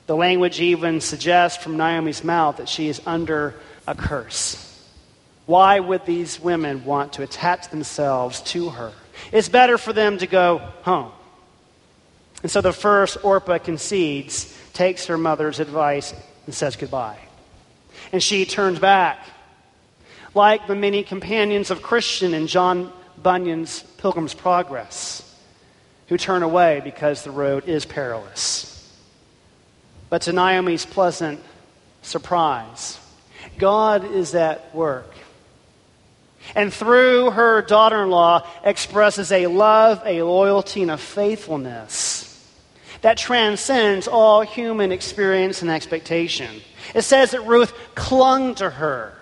The 0.06 0.16
language 0.16 0.60
even 0.60 1.00
suggests 1.00 1.62
from 1.62 1.76
Naomi's 1.76 2.24
mouth 2.24 2.56
that 2.56 2.68
she 2.68 2.88
is 2.88 3.00
under 3.06 3.54
a 3.86 3.94
curse. 3.94 4.68
Why 5.46 5.80
would 5.80 6.04
these 6.06 6.40
women 6.40 6.84
want 6.84 7.14
to 7.14 7.22
attach 7.22 7.68
themselves 7.68 8.40
to 8.42 8.70
her? 8.70 8.92
It's 9.30 9.48
better 9.48 9.78
for 9.78 9.92
them 9.92 10.18
to 10.18 10.26
go 10.26 10.58
home. 10.82 11.12
And 12.42 12.50
so 12.50 12.60
the 12.60 12.72
first 12.72 13.18
Orpah 13.22 13.58
concedes, 13.58 14.56
takes 14.72 15.06
her 15.06 15.16
mother's 15.16 15.60
advice, 15.60 16.12
and 16.46 16.54
says 16.54 16.74
goodbye. 16.74 17.18
And 18.10 18.22
she 18.22 18.44
turns 18.44 18.80
back, 18.80 19.24
like 20.34 20.66
the 20.66 20.74
many 20.74 21.02
companions 21.02 21.70
of 21.70 21.82
Christian 21.82 22.34
in 22.34 22.46
John 22.46 22.92
Bunyan's 23.22 23.82
Pilgrim's 23.98 24.34
Progress, 24.34 25.36
who 26.08 26.16
turn 26.16 26.42
away 26.42 26.80
because 26.82 27.22
the 27.22 27.30
road 27.30 27.68
is 27.68 27.84
perilous. 27.84 28.68
But 30.10 30.22
to 30.22 30.32
Naomi's 30.32 30.84
pleasant 30.84 31.40
surprise, 32.02 32.98
God 33.58 34.04
is 34.04 34.34
at 34.34 34.74
work. 34.74 35.10
And 36.54 36.72
through 36.72 37.30
her 37.30 37.62
daughter 37.62 38.02
in 38.02 38.10
law, 38.10 38.46
expresses 38.64 39.30
a 39.30 39.46
love, 39.46 40.02
a 40.04 40.22
loyalty, 40.22 40.82
and 40.82 40.90
a 40.90 40.98
faithfulness 40.98 42.28
that 43.02 43.16
transcends 43.16 44.08
all 44.08 44.42
human 44.42 44.92
experience 44.92 45.62
and 45.62 45.70
expectation. 45.70 46.60
It 46.94 47.02
says 47.02 47.32
that 47.32 47.46
Ruth 47.46 47.72
clung 47.94 48.54
to 48.56 48.70
her 48.70 49.14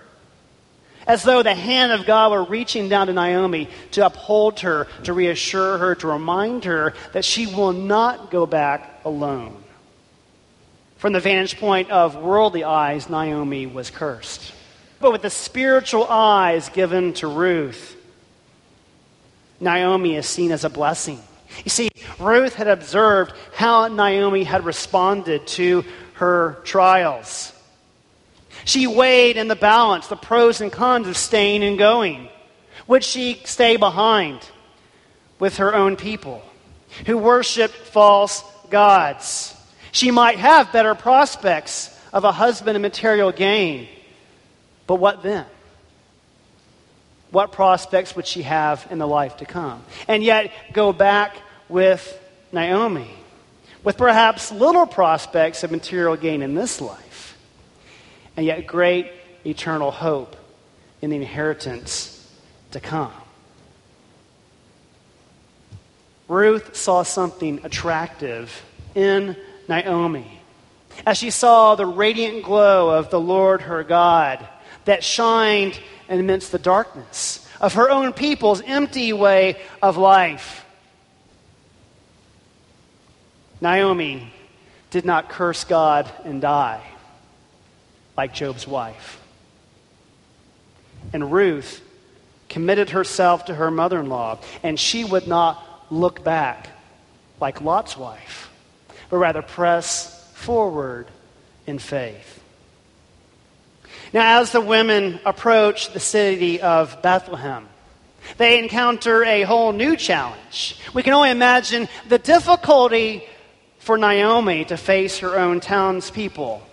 as 1.07 1.23
though 1.23 1.43
the 1.43 1.55
hand 1.55 1.91
of 1.91 2.05
God 2.05 2.31
were 2.31 2.43
reaching 2.43 2.89
down 2.89 3.07
to 3.07 3.13
Naomi 3.13 3.69
to 3.91 4.05
uphold 4.05 4.59
her, 4.61 4.87
to 5.03 5.13
reassure 5.13 5.77
her, 5.77 5.95
to 5.95 6.07
remind 6.07 6.65
her 6.65 6.93
that 7.13 7.25
she 7.25 7.47
will 7.47 7.73
not 7.73 8.31
go 8.31 8.45
back 8.45 9.01
alone. 9.05 9.61
From 10.97 11.13
the 11.13 11.19
vantage 11.19 11.59
point 11.59 11.89
of 11.89 12.15
worldly 12.15 12.63
eyes, 12.63 13.09
Naomi 13.09 13.65
was 13.65 13.89
cursed. 13.89 14.53
But 14.99 15.11
with 15.11 15.23
the 15.23 15.31
spiritual 15.31 16.05
eyes 16.07 16.69
given 16.69 17.13
to 17.13 17.27
Ruth, 17.27 17.95
Naomi 19.59 20.15
is 20.15 20.27
seen 20.27 20.51
as 20.51 20.63
a 20.63 20.69
blessing. 20.69 21.19
You 21.63 21.69
see, 21.69 21.89
Ruth 22.19 22.53
had 22.55 22.67
observed 22.67 23.33
how 23.55 23.87
Naomi 23.87 24.43
had 24.43 24.63
responded 24.63 25.47
to 25.47 25.83
her 26.13 26.59
trials. 26.63 27.51
She 28.65 28.87
weighed 28.87 29.37
in 29.37 29.47
the 29.47 29.55
balance 29.55 30.07
the 30.07 30.15
pros 30.15 30.61
and 30.61 30.71
cons 30.71 31.07
of 31.07 31.17
staying 31.17 31.63
and 31.63 31.77
going. 31.77 32.29
Would 32.87 33.03
she 33.03 33.41
stay 33.45 33.77
behind 33.77 34.39
with 35.39 35.57
her 35.57 35.73
own 35.73 35.95
people 35.95 36.43
who 37.05 37.17
worshiped 37.17 37.73
false 37.73 38.43
gods? 38.69 39.55
She 39.91 40.11
might 40.11 40.39
have 40.39 40.71
better 40.71 40.95
prospects 40.95 41.97
of 42.13 42.23
a 42.23 42.31
husband 42.31 42.75
and 42.75 42.81
material 42.81 43.31
gain. 43.31 43.87
But 44.87 44.95
what 44.95 45.23
then? 45.23 45.45
What 47.31 47.53
prospects 47.53 48.15
would 48.15 48.27
she 48.27 48.41
have 48.41 48.85
in 48.91 48.99
the 48.99 49.07
life 49.07 49.37
to 49.37 49.45
come? 49.45 49.83
And 50.07 50.23
yet, 50.23 50.51
go 50.73 50.91
back 50.91 51.37
with 51.69 52.19
Naomi, 52.51 53.09
with 53.83 53.97
perhaps 53.97 54.51
little 54.51 54.85
prospects 54.85 55.63
of 55.63 55.71
material 55.71 56.17
gain 56.17 56.41
in 56.41 56.55
this 56.55 56.81
life, 56.81 57.10
and 58.41 58.47
yet 58.47 58.65
great 58.65 59.11
eternal 59.45 59.91
hope 59.91 60.35
in 60.99 61.11
the 61.11 61.15
inheritance 61.15 62.27
to 62.71 62.79
come. 62.79 63.13
Ruth 66.27 66.75
saw 66.75 67.03
something 67.03 67.59
attractive 67.63 68.65
in 68.95 69.37
Naomi. 69.67 70.41
As 71.05 71.19
she 71.19 71.29
saw 71.29 71.75
the 71.75 71.85
radiant 71.85 72.43
glow 72.43 72.89
of 72.89 73.11
the 73.11 73.19
Lord 73.19 73.61
her 73.61 73.83
God 73.83 74.43
that 74.85 75.03
shined 75.03 75.79
amidst 76.09 76.51
the 76.51 76.57
darkness 76.57 77.47
of 77.59 77.75
her 77.75 77.91
own 77.91 78.11
people's 78.11 78.63
empty 78.65 79.13
way 79.13 79.61
of 79.83 79.97
life. 79.97 80.65
Naomi 83.61 84.33
did 84.89 85.05
not 85.05 85.29
curse 85.29 85.63
God 85.63 86.11
and 86.25 86.41
die 86.41 86.81
like 88.17 88.33
Job's 88.33 88.67
wife. 88.67 89.19
And 91.13 91.31
Ruth 91.31 91.81
committed 92.49 92.91
herself 92.91 93.45
to 93.45 93.55
her 93.55 93.71
mother 93.71 93.99
in 93.99 94.09
law, 94.09 94.39
and 94.61 94.79
she 94.79 95.03
would 95.03 95.27
not 95.27 95.63
look 95.89 96.23
back 96.23 96.69
like 97.39 97.61
Lot's 97.61 97.97
wife 97.97 98.51
but 99.11 99.17
rather 99.17 99.41
press 99.43 100.25
forward 100.33 101.05
in 101.67 101.77
faith. 101.77 102.41
Now, 104.13 104.41
as 104.41 104.51
the 104.51 104.61
women 104.61 105.19
approach 105.25 105.91
the 105.91 105.99
city 105.99 106.61
of 106.61 107.01
Bethlehem, 107.01 107.67
they 108.37 108.57
encounter 108.57 109.23
a 109.23 109.43
whole 109.43 109.73
new 109.73 109.95
challenge. 109.97 110.79
We 110.93 111.03
can 111.03 111.13
only 111.13 111.29
imagine 111.29 111.89
the 112.07 112.19
difficulty 112.19 113.25
for 113.79 113.97
Naomi 113.97 114.65
to 114.65 114.77
face 114.77 115.19
her 115.19 115.37
own 115.37 115.59
townspeople 115.59 116.65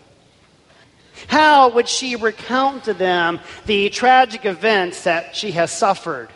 How 1.27 1.71
would 1.71 1.89
she 1.89 2.17
recount 2.17 2.85
to 2.85 2.95
them 2.95 3.41
the 3.67 3.91
tragic 3.91 4.45
events 4.45 5.05
that 5.05 5.35
she 5.35 5.51
has 5.53 5.71
suffered 5.71 6.29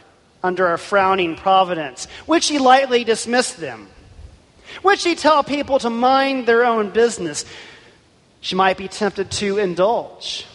under 0.42 0.73
a 0.73 0.79
frowning 0.79 1.37
providence? 1.37 2.09
Would 2.27 2.42
she 2.42 2.59
lightly 2.59 3.05
dismiss 3.05 3.53
them? 3.53 3.88
Would 4.83 4.99
she 4.99 5.14
tell 5.14 5.45
people 5.45 5.79
to 5.81 5.90
mind 5.90 6.47
their 6.47 6.64
own 6.64 6.90
business? 6.90 7.45
She 8.40 8.57
might 8.57 8.77
be 8.77 8.88
tempted 8.88 9.31
to 9.33 9.59
indulge 9.59 10.47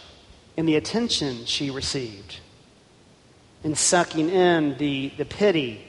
in 0.56 0.66
the 0.66 0.76
attention 0.76 1.46
she 1.46 1.70
received, 1.70 2.40
in 3.64 3.74
sucking 3.74 4.28
in 4.28 4.76
the, 4.76 5.10
the 5.16 5.24
pity 5.24 5.84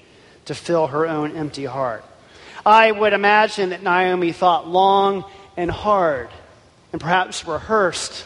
to 0.45 0.55
fill 0.55 0.87
her 0.87 1.07
own 1.07 1.35
empty 1.35 1.65
heart. 1.65 2.05
I 2.65 2.91
would 2.91 3.13
imagine 3.13 3.69
that 3.69 3.83
Naomi 3.83 4.31
thought 4.31 4.67
long 4.67 5.25
and 5.57 5.69
hard 5.71 6.29
and 6.91 6.99
perhaps 6.99 7.45
rehearsed 7.45 8.25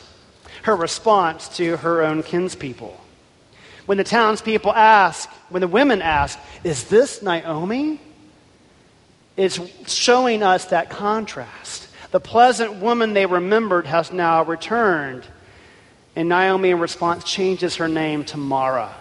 her 0.63 0.75
response 0.75 1.49
to 1.57 1.77
her 1.77 2.01
own 2.01 2.23
kinspeople. 2.23 2.99
When 3.85 3.97
the 3.97 4.03
townspeople 4.03 4.71
ask, 4.71 5.29
when 5.49 5.61
the 5.61 5.67
women 5.67 6.01
ask, 6.01 6.39
Is 6.63 6.85
this 6.85 7.21
Naomi? 7.21 7.99
It's 9.35 9.59
showing 9.91 10.43
us 10.43 10.65
that 10.65 10.89
contrast. 10.89 11.89
The 12.11 12.19
pleasant 12.19 12.75
woman 12.75 13.13
they 13.13 13.25
remembered 13.25 13.87
has 13.87 14.11
now 14.11 14.43
returned. 14.43 15.25
And 16.15 16.29
Naomi, 16.29 16.69
in 16.69 16.79
response, 16.79 17.23
changes 17.23 17.77
her 17.77 17.87
name 17.87 18.23
to 18.25 18.37
Mara, 18.37 18.93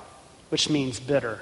which 0.49 0.71
means 0.71 0.99
bitter. 0.99 1.39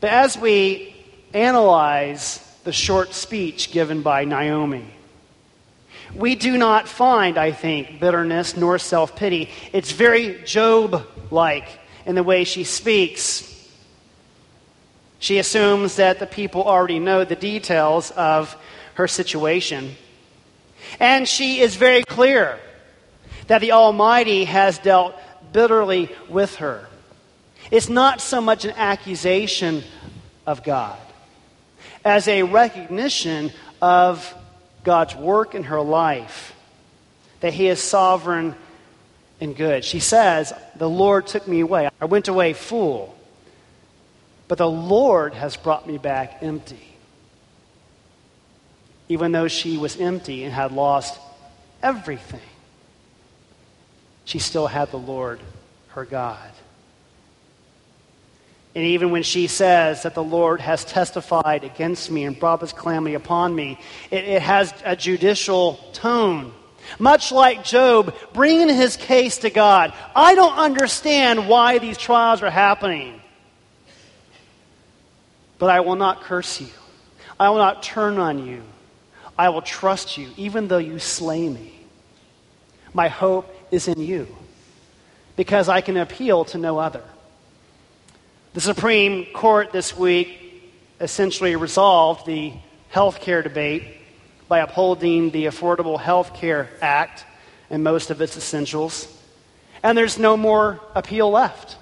But 0.00 0.10
as 0.10 0.38
we 0.38 0.96
analyze 1.34 2.40
the 2.64 2.72
short 2.72 3.12
speech 3.12 3.70
given 3.72 4.00
by 4.00 4.24
Naomi, 4.24 4.86
we 6.14 6.34
do 6.34 6.56
not 6.56 6.88
find, 6.88 7.38
I 7.38 7.52
think, 7.52 8.00
bitterness 8.00 8.56
nor 8.56 8.78
self 8.78 9.16
pity. 9.16 9.50
It's 9.72 9.92
very 9.92 10.42
Job 10.44 11.06
like 11.30 11.66
in 12.06 12.14
the 12.14 12.22
way 12.22 12.44
she 12.44 12.64
speaks. 12.64 13.50
She 15.18 15.38
assumes 15.38 15.96
that 15.96 16.18
the 16.18 16.26
people 16.26 16.62
already 16.64 16.98
know 16.98 17.24
the 17.24 17.36
details 17.36 18.10
of 18.10 18.56
her 18.94 19.08
situation. 19.08 19.96
And 21.00 21.26
she 21.26 21.60
is 21.60 21.76
very 21.76 22.02
clear 22.02 22.58
that 23.46 23.60
the 23.60 23.72
Almighty 23.72 24.44
has 24.44 24.78
dealt 24.78 25.14
bitterly 25.52 26.10
with 26.28 26.56
her. 26.56 26.86
It's 27.70 27.88
not 27.88 28.20
so 28.20 28.40
much 28.40 28.64
an 28.64 28.72
accusation 28.72 29.82
of 30.46 30.62
God 30.62 30.98
as 32.04 32.28
a 32.28 32.42
recognition 32.42 33.50
of 33.80 34.34
God's 34.84 35.16
work 35.16 35.54
in 35.54 35.64
her 35.64 35.80
life, 35.80 36.54
that 37.40 37.54
He 37.54 37.66
is 37.66 37.82
sovereign 37.82 38.54
and 39.40 39.56
good. 39.56 39.84
She 39.84 39.98
says, 39.98 40.52
The 40.76 40.88
Lord 40.88 41.26
took 41.26 41.48
me 41.48 41.60
away. 41.60 41.88
I 42.00 42.04
went 42.04 42.28
away 42.28 42.52
full, 42.52 43.16
but 44.46 44.58
the 44.58 44.70
Lord 44.70 45.34
has 45.34 45.56
brought 45.56 45.86
me 45.86 45.98
back 45.98 46.38
empty. 46.42 46.86
Even 49.08 49.32
though 49.32 49.48
she 49.48 49.76
was 49.76 49.98
empty 50.00 50.44
and 50.44 50.52
had 50.52 50.72
lost 50.72 51.18
everything, 51.82 52.40
she 54.24 54.38
still 54.38 54.66
had 54.66 54.90
the 54.90 54.98
Lord, 54.98 55.40
her 55.88 56.04
God. 56.04 56.50
And 58.74 58.84
even 58.84 59.10
when 59.10 59.22
she 59.22 59.46
says 59.46 60.02
that 60.02 60.14
the 60.14 60.22
Lord 60.22 60.60
has 60.60 60.84
testified 60.84 61.62
against 61.62 62.10
me 62.10 62.24
and 62.24 62.38
brought 62.38 62.60
this 62.60 62.72
calamity 62.72 63.14
upon 63.14 63.54
me, 63.54 63.78
it, 64.10 64.24
it, 64.24 64.42
has 64.42 64.74
a 64.84 64.96
judicial 64.96 65.74
tone. 65.92 66.52
Much 66.98 67.30
like 67.30 67.62
Job 67.62 68.14
bringing 68.32 68.68
his 68.68 68.96
case 68.96 69.38
to 69.38 69.50
God. 69.50 69.94
I 70.14 70.34
don't 70.34 70.56
understand 70.56 71.48
why 71.48 71.78
these 71.78 71.96
trials 71.96 72.42
are 72.42 72.50
happening. 72.50 73.20
But 75.58 75.70
I 75.70 75.80
will 75.80 75.96
not 75.96 76.22
curse 76.22 76.60
you. 76.60 76.68
I 77.38 77.50
will 77.50 77.58
not 77.58 77.82
turn 77.82 78.18
on 78.18 78.44
you. 78.44 78.62
I 79.38 79.50
will 79.50 79.62
trust 79.62 80.18
you, 80.18 80.30
even 80.36 80.68
though 80.68 80.78
you 80.78 80.98
slay 80.98 81.48
me. 81.48 81.72
My 82.92 83.08
hope 83.08 83.54
is 83.70 83.88
in 83.88 84.00
you, 84.00 84.28
because 85.36 85.68
I 85.68 85.80
can 85.80 85.96
appeal 85.96 86.44
to 86.46 86.58
no 86.58 86.78
other. 86.78 87.02
The 88.54 88.60
Supreme 88.60 89.26
Court 89.34 89.72
this 89.72 89.96
week 89.96 90.62
essentially 91.00 91.56
resolved 91.56 92.24
the 92.24 92.52
health 92.88 93.18
care 93.18 93.42
debate 93.42 93.82
by 94.46 94.60
upholding 94.60 95.30
the 95.30 95.46
Affordable 95.46 95.98
Health 95.98 96.34
Care 96.34 96.70
Act 96.80 97.24
and 97.68 97.82
most 97.82 98.10
of 98.10 98.20
its 98.20 98.36
essentials. 98.36 99.08
And 99.82 99.98
there's 99.98 100.20
no 100.20 100.36
more 100.36 100.78
appeal 100.94 101.32
left. 101.32 101.76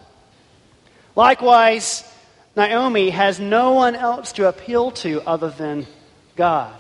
Likewise, 1.15 2.11
Naomi 2.57 3.11
has 3.11 3.39
no 3.39 3.73
one 3.73 3.95
else 3.95 4.33
to 4.33 4.49
appeal 4.49 4.93
to 4.93 5.21
other 5.29 5.51
than 5.51 5.87
God. 6.37 6.75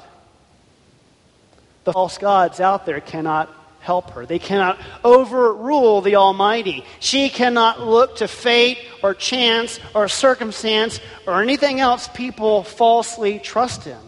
The 1.85 1.93
false 1.93 2.17
gods 2.17 2.61
out 2.61 2.87
there 2.87 3.03
cannot 3.03 3.51
help 3.83 4.11
her. 4.11 4.25
They 4.25 4.39
cannot 4.39 4.79
overrule 5.05 6.01
the 6.01 6.17
Almighty. 6.17 6.85
She 7.01 7.29
cannot 7.29 7.81
look 7.81 8.17
to 8.17 8.29
fate 8.29 8.79
or 9.03 9.13
chance 9.13 9.81
or 9.95 10.09
circumstance 10.09 11.01
or 11.27 11.43
anything 11.43 11.81
else 11.81 12.09
people 12.09 12.63
falsely 12.63 13.41
trust 13.41 13.87
in 13.87 13.99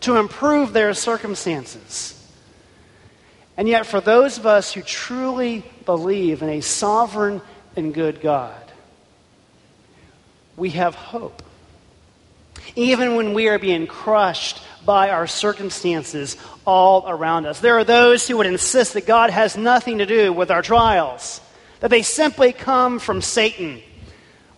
to 0.00 0.16
improve 0.16 0.72
their 0.72 0.92
circumstances. 0.94 2.16
And 3.56 3.68
yet, 3.68 3.86
for 3.86 4.00
those 4.00 4.36
of 4.36 4.46
us 4.46 4.72
who 4.72 4.82
truly 4.82 5.64
believe 5.84 6.42
in 6.42 6.48
a 6.48 6.60
sovereign 6.60 7.40
and 7.76 7.94
good 7.94 8.20
God, 8.20 8.54
we 10.56 10.70
have 10.70 10.94
hope. 10.94 11.42
Even 12.74 13.16
when 13.16 13.32
we 13.32 13.48
are 13.48 13.58
being 13.58 13.86
crushed 13.86 14.60
by 14.90 15.10
our 15.10 15.28
circumstances 15.28 16.36
all 16.66 17.04
around 17.06 17.46
us. 17.46 17.60
There 17.60 17.78
are 17.78 17.84
those 17.84 18.26
who 18.26 18.38
would 18.38 18.46
insist 18.48 18.94
that 18.94 19.06
God 19.06 19.30
has 19.30 19.56
nothing 19.56 19.98
to 19.98 20.04
do 20.04 20.32
with 20.32 20.50
our 20.50 20.62
trials, 20.62 21.40
that 21.78 21.90
they 21.90 22.02
simply 22.02 22.52
come 22.52 22.98
from 22.98 23.22
Satan 23.22 23.82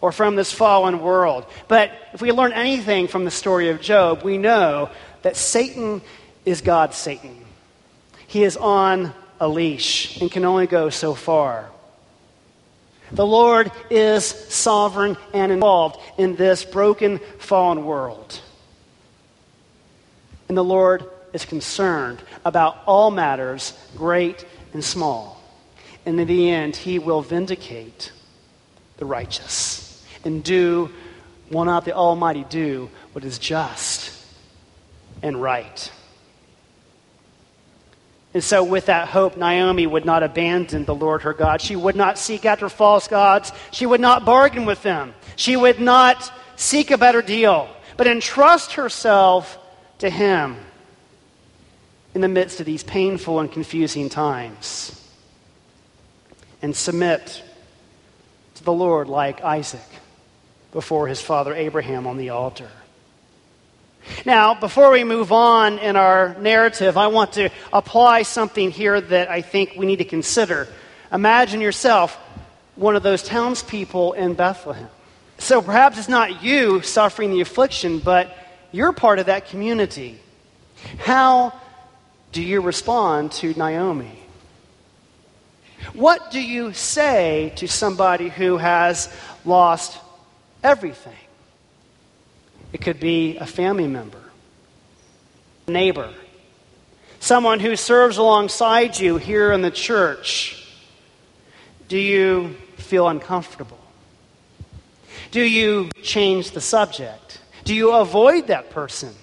or 0.00 0.10
from 0.10 0.34
this 0.34 0.50
fallen 0.50 1.02
world. 1.02 1.44
But 1.68 1.90
if 2.14 2.22
we 2.22 2.32
learn 2.32 2.54
anything 2.54 3.08
from 3.08 3.26
the 3.26 3.30
story 3.30 3.68
of 3.68 3.82
Job, 3.82 4.22
we 4.22 4.38
know 4.38 4.88
that 5.20 5.36
Satan 5.36 6.00
is 6.46 6.62
God's 6.62 6.96
Satan. 6.96 7.36
He 8.26 8.42
is 8.42 8.56
on 8.56 9.12
a 9.38 9.46
leash 9.46 10.18
and 10.22 10.32
can 10.32 10.46
only 10.46 10.66
go 10.66 10.88
so 10.88 11.12
far. 11.12 11.68
The 13.10 13.26
Lord 13.26 13.70
is 13.90 14.24
sovereign 14.24 15.18
and 15.34 15.52
involved 15.52 16.00
in 16.16 16.36
this 16.36 16.64
broken, 16.64 17.18
fallen 17.38 17.84
world. 17.84 18.40
And 20.52 20.56
the 20.58 20.62
Lord 20.62 21.08
is 21.32 21.46
concerned 21.46 22.22
about 22.44 22.76
all 22.84 23.10
matters, 23.10 23.72
great 23.96 24.44
and 24.74 24.84
small. 24.84 25.42
And 26.04 26.20
in 26.20 26.28
the 26.28 26.50
end, 26.50 26.76
he 26.76 26.98
will 26.98 27.22
vindicate 27.22 28.12
the 28.98 29.06
righteous 29.06 30.06
and 30.26 30.44
do, 30.44 30.90
will 31.50 31.64
not 31.64 31.86
the 31.86 31.94
Almighty 31.94 32.44
do 32.50 32.90
what 33.12 33.24
is 33.24 33.38
just 33.38 34.14
and 35.22 35.40
right? 35.40 35.90
And 38.34 38.44
so, 38.44 38.62
with 38.62 38.84
that 38.86 39.08
hope, 39.08 39.38
Naomi 39.38 39.86
would 39.86 40.04
not 40.04 40.22
abandon 40.22 40.84
the 40.84 40.94
Lord 40.94 41.22
her 41.22 41.32
God. 41.32 41.62
She 41.62 41.76
would 41.76 41.96
not 41.96 42.18
seek 42.18 42.44
after 42.44 42.68
false 42.68 43.08
gods. 43.08 43.52
She 43.70 43.86
would 43.86 44.02
not 44.02 44.26
bargain 44.26 44.66
with 44.66 44.82
them. 44.82 45.14
She 45.34 45.56
would 45.56 45.80
not 45.80 46.30
seek 46.56 46.90
a 46.90 46.98
better 46.98 47.22
deal, 47.22 47.70
but 47.96 48.06
entrust 48.06 48.74
herself 48.74 49.58
to 50.02 50.10
Him 50.10 50.56
in 52.14 52.20
the 52.20 52.28
midst 52.28 52.60
of 52.60 52.66
these 52.66 52.82
painful 52.82 53.40
and 53.40 53.50
confusing 53.50 54.08
times. 54.08 54.98
And 56.60 56.76
submit 56.76 57.42
to 58.56 58.64
the 58.64 58.72
Lord 58.72 59.08
like 59.08 59.42
Isaac 59.42 59.80
before 60.72 61.06
his 61.06 61.20
father 61.20 61.54
Abraham 61.54 62.06
on 62.06 62.16
the 62.16 62.30
altar. 62.30 62.68
Now, 64.24 64.54
before 64.54 64.90
we 64.90 65.04
move 65.04 65.30
on 65.30 65.78
in 65.78 65.96
our 65.96 66.34
narrative, 66.34 66.96
I 66.96 67.06
want 67.06 67.34
to 67.34 67.50
apply 67.72 68.22
something 68.22 68.70
here 68.70 69.00
that 69.00 69.30
I 69.30 69.42
think 69.42 69.74
we 69.76 69.86
need 69.86 69.98
to 69.98 70.04
consider. 70.04 70.66
Imagine 71.12 71.60
yourself 71.60 72.16
one 72.74 72.96
of 72.96 73.04
those 73.04 73.22
townspeople 73.22 74.14
in 74.14 74.34
Bethlehem. 74.34 74.88
So 75.38 75.62
perhaps 75.62 75.98
it's 75.98 76.08
not 76.08 76.42
you 76.42 76.82
suffering 76.82 77.30
the 77.30 77.40
affliction, 77.40 78.00
but 78.00 78.36
you're 78.72 78.92
part 78.92 79.18
of 79.18 79.26
that 79.26 79.48
community. 79.48 80.18
How 80.98 81.52
do 82.32 82.42
you 82.42 82.60
respond 82.60 83.32
to 83.32 83.54
Naomi? 83.54 84.18
What 85.92 86.30
do 86.30 86.40
you 86.40 86.72
say 86.72 87.52
to 87.56 87.68
somebody 87.68 88.28
who 88.28 88.56
has 88.56 89.14
lost 89.44 89.98
everything? 90.62 91.12
It 92.72 92.80
could 92.80 92.98
be 92.98 93.36
a 93.36 93.46
family 93.46 93.86
member, 93.86 94.22
a 95.66 95.70
neighbor, 95.70 96.10
someone 97.20 97.60
who 97.60 97.76
serves 97.76 98.16
alongside 98.16 98.98
you 98.98 99.16
here 99.16 99.52
in 99.52 99.62
the 99.62 99.70
church, 99.70 100.66
do 101.88 101.98
you 101.98 102.56
feel 102.78 103.06
uncomfortable? 103.08 103.78
Do 105.30 105.42
you 105.42 105.90
change 106.02 106.52
the 106.52 106.60
subject? 106.60 107.41
Do 107.64 107.74
you 107.74 107.92
avoid 107.92 108.48
that 108.48 108.70
person? 108.70 109.14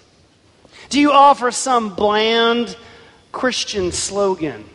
Do 0.90 1.00
you 1.00 1.12
offer 1.12 1.52
some 1.52 1.96
bland 1.96 2.76
Christian 3.32 3.92
slogan 3.92 4.66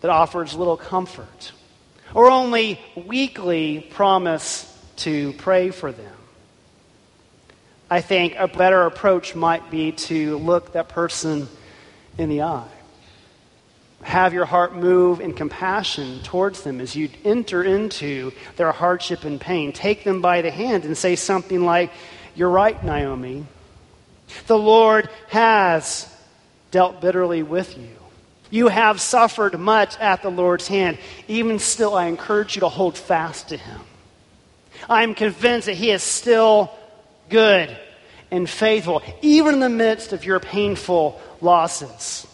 that 0.00 0.10
offers 0.10 0.54
little 0.54 0.76
comfort? 0.76 1.52
Or 2.14 2.30
only 2.30 2.80
weakly 2.96 3.86
promise 3.90 4.66
to 4.96 5.32
pray 5.34 5.70
for 5.70 5.92
them? 5.92 6.14
I 7.90 8.00
think 8.00 8.34
a 8.36 8.48
better 8.48 8.82
approach 8.86 9.34
might 9.34 9.70
be 9.70 9.92
to 9.92 10.38
look 10.38 10.72
that 10.72 10.88
person 10.88 11.48
in 12.18 12.28
the 12.28 12.42
eye. 12.42 12.68
Have 14.02 14.32
your 14.32 14.46
heart 14.46 14.74
move 14.74 15.20
in 15.20 15.34
compassion 15.34 16.20
towards 16.22 16.62
them 16.62 16.80
as 16.80 16.96
you 16.96 17.10
enter 17.24 17.62
into 17.62 18.32
their 18.56 18.72
hardship 18.72 19.24
and 19.24 19.40
pain. 19.40 19.72
Take 19.72 20.04
them 20.04 20.22
by 20.22 20.40
the 20.40 20.50
hand 20.50 20.84
and 20.84 20.96
say 20.96 21.16
something 21.16 21.64
like, 21.64 21.92
You're 22.34 22.50
right, 22.50 22.82
Naomi. 22.82 23.46
The 24.46 24.58
Lord 24.58 25.08
has 25.28 26.12
dealt 26.70 27.00
bitterly 27.00 27.42
with 27.42 27.76
you. 27.76 27.88
You 28.50 28.68
have 28.68 29.00
suffered 29.00 29.58
much 29.58 29.98
at 29.98 30.22
the 30.22 30.30
Lord's 30.30 30.66
hand. 30.66 30.98
Even 31.28 31.58
still, 31.58 31.94
I 31.94 32.06
encourage 32.06 32.56
you 32.56 32.60
to 32.60 32.68
hold 32.68 32.98
fast 32.98 33.48
to 33.48 33.56
Him. 33.56 33.80
I 34.88 35.02
am 35.02 35.14
convinced 35.14 35.66
that 35.66 35.76
He 35.76 35.90
is 35.90 36.02
still 36.02 36.70
good 37.28 37.76
and 38.30 38.48
faithful, 38.48 39.02
even 39.22 39.54
in 39.54 39.60
the 39.60 39.68
midst 39.68 40.12
of 40.12 40.24
your 40.24 40.40
painful 40.40 41.20
losses. 41.40 42.26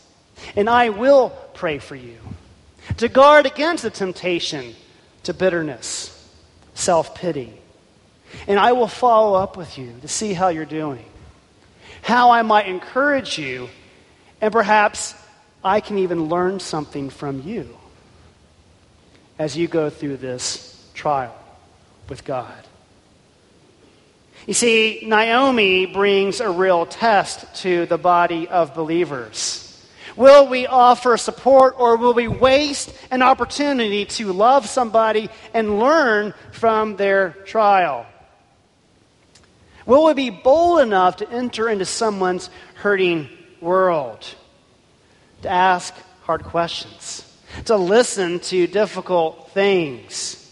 And 0.54 0.68
I 0.68 0.90
will 0.90 1.30
pray 1.54 1.78
for 1.78 1.96
you 1.96 2.18
to 2.98 3.08
guard 3.08 3.46
against 3.46 3.82
the 3.82 3.90
temptation 3.90 4.74
to 5.24 5.34
bitterness, 5.34 6.12
self 6.74 7.14
pity. 7.14 7.52
And 8.46 8.58
I 8.58 8.72
will 8.72 8.88
follow 8.88 9.38
up 9.38 9.56
with 9.56 9.78
you 9.78 9.94
to 10.02 10.08
see 10.08 10.32
how 10.32 10.48
you're 10.48 10.64
doing, 10.64 11.04
how 12.02 12.30
I 12.30 12.42
might 12.42 12.68
encourage 12.68 13.38
you, 13.38 13.68
and 14.40 14.52
perhaps 14.52 15.14
I 15.64 15.80
can 15.80 15.98
even 15.98 16.28
learn 16.28 16.60
something 16.60 17.10
from 17.10 17.42
you 17.42 17.76
as 19.38 19.56
you 19.56 19.68
go 19.68 19.90
through 19.90 20.18
this 20.18 20.88
trial 20.94 21.36
with 22.08 22.24
God. 22.24 22.54
You 24.46 24.54
see, 24.54 25.02
Naomi 25.04 25.86
brings 25.86 26.40
a 26.40 26.50
real 26.50 26.86
test 26.86 27.62
to 27.62 27.86
the 27.86 27.98
body 27.98 28.46
of 28.48 28.74
believers. 28.74 29.62
Will 30.14 30.46
we 30.46 30.66
offer 30.66 31.16
support 31.16 31.74
or 31.78 31.96
will 31.96 32.14
we 32.14 32.28
waste 32.28 32.94
an 33.10 33.22
opportunity 33.22 34.04
to 34.06 34.32
love 34.32 34.66
somebody 34.66 35.28
and 35.52 35.78
learn 35.78 36.32
from 36.52 36.96
their 36.96 37.30
trial? 37.44 38.06
Will 39.86 40.04
we 40.04 40.14
be 40.14 40.30
bold 40.30 40.80
enough 40.80 41.16
to 41.18 41.30
enter 41.30 41.68
into 41.68 41.84
someone's 41.84 42.50
hurting 42.74 43.28
world? 43.60 44.26
To 45.42 45.48
ask 45.48 45.94
hard 46.22 46.42
questions, 46.42 47.24
to 47.66 47.76
listen 47.76 48.40
to 48.40 48.66
difficult 48.66 49.52
things? 49.52 50.42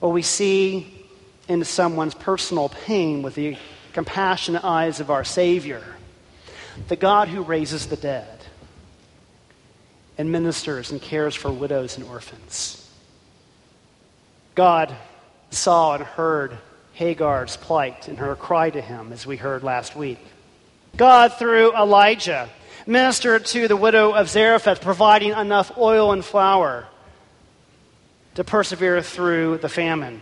Will 0.00 0.12
we 0.12 0.22
see 0.22 0.98
into 1.48 1.64
someone's 1.64 2.14
personal 2.14 2.68
pain 2.68 3.22
with 3.22 3.34
the 3.34 3.56
compassionate 3.92 4.64
eyes 4.64 5.00
of 5.00 5.10
our 5.10 5.24
Savior, 5.24 5.82
the 6.88 6.96
God 6.96 7.28
who 7.28 7.42
raises 7.42 7.86
the 7.86 7.96
dead 7.96 8.38
and 10.18 10.30
ministers 10.30 10.90
and 10.90 11.00
cares 11.00 11.34
for 11.34 11.50
widows 11.50 11.96
and 11.96 12.06
orphans. 12.06 12.88
God 14.54 14.94
saw 15.50 15.94
and 15.94 16.04
heard 16.04 16.58
Hagar's 16.98 17.56
plight 17.56 18.08
and 18.08 18.18
her 18.18 18.34
cry 18.34 18.70
to 18.70 18.80
him, 18.80 19.12
as 19.12 19.24
we 19.24 19.36
heard 19.36 19.62
last 19.62 19.94
week. 19.94 20.18
God, 20.96 21.32
through 21.34 21.72
Elijah, 21.76 22.48
ministered 22.88 23.46
to 23.46 23.68
the 23.68 23.76
widow 23.76 24.10
of 24.10 24.28
Zarephath, 24.28 24.80
providing 24.80 25.30
enough 25.30 25.78
oil 25.78 26.10
and 26.10 26.24
flour 26.24 26.88
to 28.34 28.42
persevere 28.42 29.00
through 29.00 29.58
the 29.58 29.68
famine. 29.68 30.20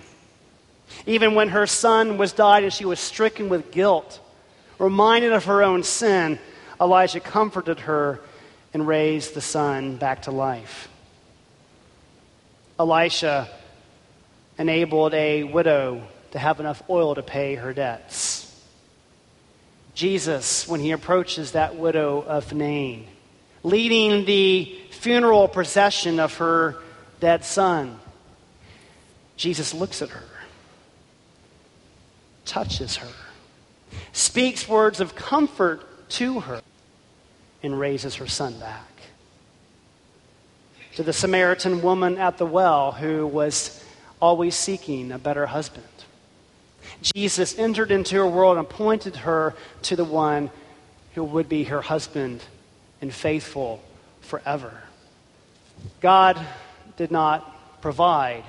Even 1.07 1.35
when 1.35 1.49
her 1.49 1.67
son 1.67 2.19
was 2.19 2.35
died 2.35 2.63
and 2.63 2.73
she 2.73 2.85
was 2.85 3.01
stricken 3.01 3.49
with 3.49 3.71
guilt, 3.71 4.21
reminded 4.79 5.33
of 5.33 5.47
her 5.47 5.63
own 5.63 5.83
sin, 5.83 6.39
Elijah 6.79 7.21
comforted 7.21 7.81
her 7.81 8.21
and 8.75 8.87
raised 8.87 9.33
the 9.33 9.41
son 9.41 9.97
back 9.97 10.23
to 10.23 10.31
life. 10.31 10.91
Elisha 12.79 13.49
enabled 14.59 15.15
a 15.15 15.43
widow 15.43 16.03
to 16.37 16.41
have 16.41 16.61
enough 16.61 16.83
oil 16.91 17.15
to 17.15 17.23
pay 17.23 17.55
her 17.55 17.73
debts. 17.73 18.43
Jesus, 19.95 20.69
when 20.69 20.81
he 20.81 20.91
approaches 20.91 21.53
that 21.53 21.77
widow 21.77 22.21
of 22.21 22.53
Nain, 22.53 23.07
leading 23.63 24.27
the 24.27 24.79
funeral 24.91 25.49
procession 25.49 26.21
of 26.21 26.37
her 26.37 26.77
dead 27.21 27.43
son, 27.43 27.99
Jesus 29.39 29.73
looks 29.73 30.03
at 30.03 30.11
her 30.11 30.25
touches 32.45 32.97
her, 32.97 33.09
speaks 34.13 34.69
words 34.69 35.01
of 35.01 35.15
comfort 35.15 36.09
to 36.11 36.41
her, 36.41 36.61
and 37.63 37.81
raises 37.81 38.17
her 38.17 38.27
son 38.27 38.59
back. 38.61 38.91
To 40.97 41.03
the 41.03 41.15
Samaritan 41.15 41.81
woman 41.81 42.19
at 42.19 42.37
the 42.37 42.47
well 42.47 42.93
who 42.93 43.27
was 43.27 43.83
always 44.21 44.55
seeking 44.55 45.13
a 45.13 45.19
better 45.19 45.47
husband. 45.47 45.87
Jesus 47.03 47.59
entered 47.59 47.91
into 47.91 48.17
her 48.17 48.27
world 48.27 48.59
and 48.59 48.69
pointed 48.69 49.17
her 49.17 49.55
to 49.83 49.97
the 49.97 50.05
one 50.05 50.51
who 51.15 51.25
would 51.25 51.49
be 51.49 51.65
her 51.65 51.83
husband 51.83 52.43
and 53.01 53.13
faithful 53.13 53.83
forever. 54.21 54.73
God 56.01 56.39
did 56.97 57.11
not 57.11 57.81
provide 57.83 58.45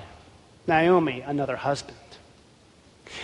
Naomi 0.66 1.20
another 1.20 1.56
husband 1.56 1.96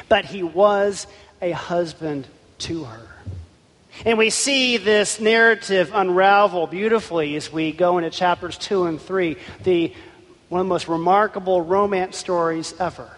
but 0.08 0.24
he 0.24 0.42
was 0.42 1.06
a 1.40 1.50
husband 1.50 2.26
to 2.58 2.84
her. 2.84 3.08
And 4.04 4.18
we 4.18 4.30
see 4.30 4.76
this 4.76 5.20
narrative 5.20 5.92
unravel 5.94 6.66
beautifully 6.66 7.36
as 7.36 7.52
we 7.52 7.72
go 7.72 7.98
into 7.98 8.10
chapters 8.10 8.58
2 8.58 8.86
and 8.86 9.00
3, 9.00 9.36
the, 9.62 9.92
one 10.48 10.60
of 10.60 10.66
the 10.66 10.68
most 10.68 10.88
remarkable 10.88 11.60
romance 11.60 12.16
stories 12.16 12.74
ever. 12.80 13.08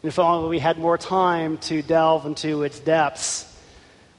If 0.00 0.20
only 0.20 0.48
we 0.48 0.58
had 0.60 0.78
more 0.78 0.96
time 0.96 1.58
to 1.58 1.82
delve 1.82 2.24
into 2.24 2.62
its 2.62 2.78
depths, 2.78 3.52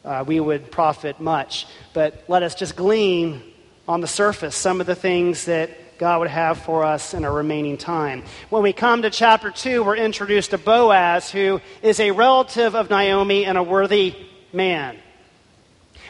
uh, 0.04 0.26
we 0.28 0.42
would 0.42 0.72
profit 0.72 1.22
much. 1.22 1.68
But 1.94 2.26
let 2.28 2.44
us 2.44 2.54
just 2.54 2.76
glean 2.76 3.42
on 3.88 4.02
the 4.02 4.08
surface 4.08 4.58
some 4.58 4.82
of 4.82 4.88
the 4.88 4.96
things 4.96 5.46
that 5.46 5.98
God 5.98 6.20
would 6.20 6.30
have 6.30 6.58
for 6.58 6.84
us 6.84 7.14
in 7.14 7.24
our 7.24 7.34
remaining 7.34 7.78
time. 7.78 8.24
When 8.50 8.62
we 8.62 8.74
come 8.74 9.04
to 9.04 9.10
chapter 9.10 9.52
2, 9.52 9.82
we're 9.82 9.96
introduced 9.96 10.52
to 10.52 10.58
Boaz, 10.58 11.32
who 11.32 11.62
is 11.82 12.02
a 12.02 12.12
relative 12.12 12.76
of 12.76 12.90
Naomi 12.90 13.46
and 13.46 13.58
a 13.58 13.64
worthy 13.64 14.16
man. 14.52 14.98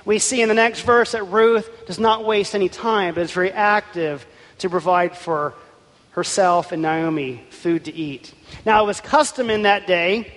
We 0.03 0.17
see 0.17 0.41
in 0.41 0.49
the 0.49 0.55
next 0.55 0.81
verse 0.81 1.11
that 1.11 1.25
Ruth 1.25 1.69
does 1.85 1.99
not 1.99 2.25
waste 2.25 2.55
any 2.55 2.69
time, 2.69 3.13
but 3.13 3.21
is 3.21 3.31
very 3.31 3.51
active 3.51 4.25
to 4.59 4.69
provide 4.69 5.15
for 5.15 5.53
herself 6.19 6.73
and 6.73 6.81
Naomi 6.81 7.41
food 7.49 7.85
to 7.85 7.95
eat. 7.95 8.33
Now, 8.65 8.83
it 8.83 8.87
was 8.87 8.99
custom 8.99 9.49
in 9.49 9.61
that 9.61 9.87
day 9.87 10.29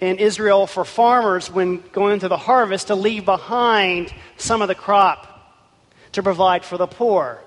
in 0.00 0.16
Israel 0.16 0.66
for 0.66 0.82
farmers, 0.82 1.50
when 1.50 1.82
going 1.92 2.14
into 2.14 2.26
the 2.28 2.38
harvest, 2.38 2.86
to 2.86 2.94
leave 2.94 3.26
behind 3.26 4.14
some 4.38 4.62
of 4.62 4.68
the 4.68 4.74
crop 4.74 5.26
to 6.12 6.22
provide 6.22 6.64
for 6.64 6.78
the 6.78 6.86
poor. 6.86 7.38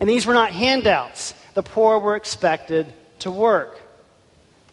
And 0.00 0.08
these 0.08 0.26
were 0.26 0.34
not 0.34 0.50
handouts. 0.50 1.34
The 1.54 1.62
poor 1.62 2.00
were 2.00 2.16
expected 2.16 2.92
to 3.20 3.30
work 3.30 3.80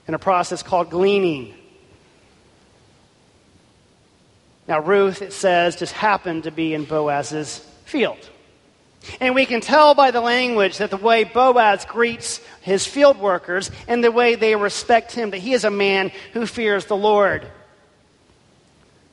in 0.08 0.16
a 0.16 0.20
process 0.20 0.64
called 0.64 0.90
gleaning. 0.90 1.54
Now, 4.68 4.80
Ruth, 4.80 5.22
it 5.22 5.32
says, 5.32 5.76
just 5.76 5.94
happened 5.94 6.46
to 6.46 6.52
be 6.52 6.74
in 6.74 6.86
Boaz's 6.86 7.60
field. 7.86 8.31
And 9.20 9.34
we 9.34 9.46
can 9.46 9.62
tell 9.62 9.96
by 9.96 10.12
the 10.12 10.22
language 10.22 10.78
that 10.78 10.92
the 10.92 10.98
way 10.98 11.24
Boaz 11.24 11.86
greets 11.86 12.40
his 12.62 12.86
field 12.86 13.18
workers 13.18 13.72
and 13.88 14.04
the 14.04 14.12
way 14.12 14.36
they 14.36 14.56
respect 14.56 15.12
him, 15.12 15.32
that 15.32 15.40
he 15.40 15.54
is 15.54 15.64
a 15.64 15.72
man 15.72 16.12
who 16.34 16.46
fears 16.46 16.86
the 16.86 16.96
Lord. 16.96 17.48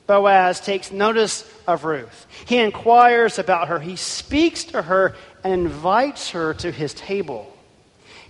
Boaz 0.05 0.59
takes 0.59 0.91
notice 0.91 1.47
of 1.67 1.85
Ruth. 1.85 2.27
He 2.45 2.57
inquires 2.57 3.37
about 3.39 3.67
her. 3.67 3.79
He 3.79 3.95
speaks 3.95 4.63
to 4.65 4.81
her 4.81 5.15
and 5.43 5.53
invites 5.53 6.31
her 6.31 6.53
to 6.55 6.71
his 6.71 6.93
table. 6.93 7.55